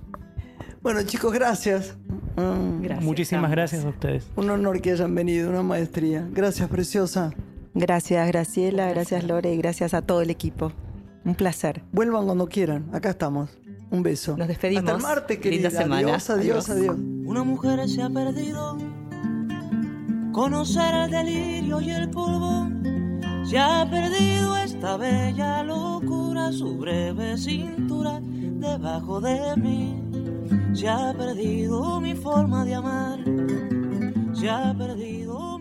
[0.87, 1.97] Bueno, chicos, gracias.
[2.37, 4.25] Mm, Gracias, Muchísimas gracias a ustedes.
[4.37, 6.25] un honor que hayan venido, una maestría.
[6.31, 7.33] Gracias, preciosa.
[7.75, 10.71] Gracias Graciela, gracias Lore y gracias a todo el equipo.
[11.25, 11.83] Un placer.
[11.91, 12.89] Vuelvan cuando quieran.
[12.93, 13.51] Acá estamos.
[13.91, 14.37] Un beso.
[14.37, 14.85] Nos despedimos.
[14.85, 15.71] Hasta el martes, Linda querida.
[15.71, 16.09] semana.
[16.09, 16.91] Adiós, adiós, Adiós.
[16.95, 16.97] adiós.
[17.27, 18.79] Una mujer se ha perdido.
[20.33, 22.69] Conocer el delirio y el polvo.
[23.45, 30.06] Se ha perdido esta bella locura, su breve cintura debajo de mí.
[30.77, 33.19] Se ha perdido mi forma de amar.
[34.35, 35.56] Se ha perdido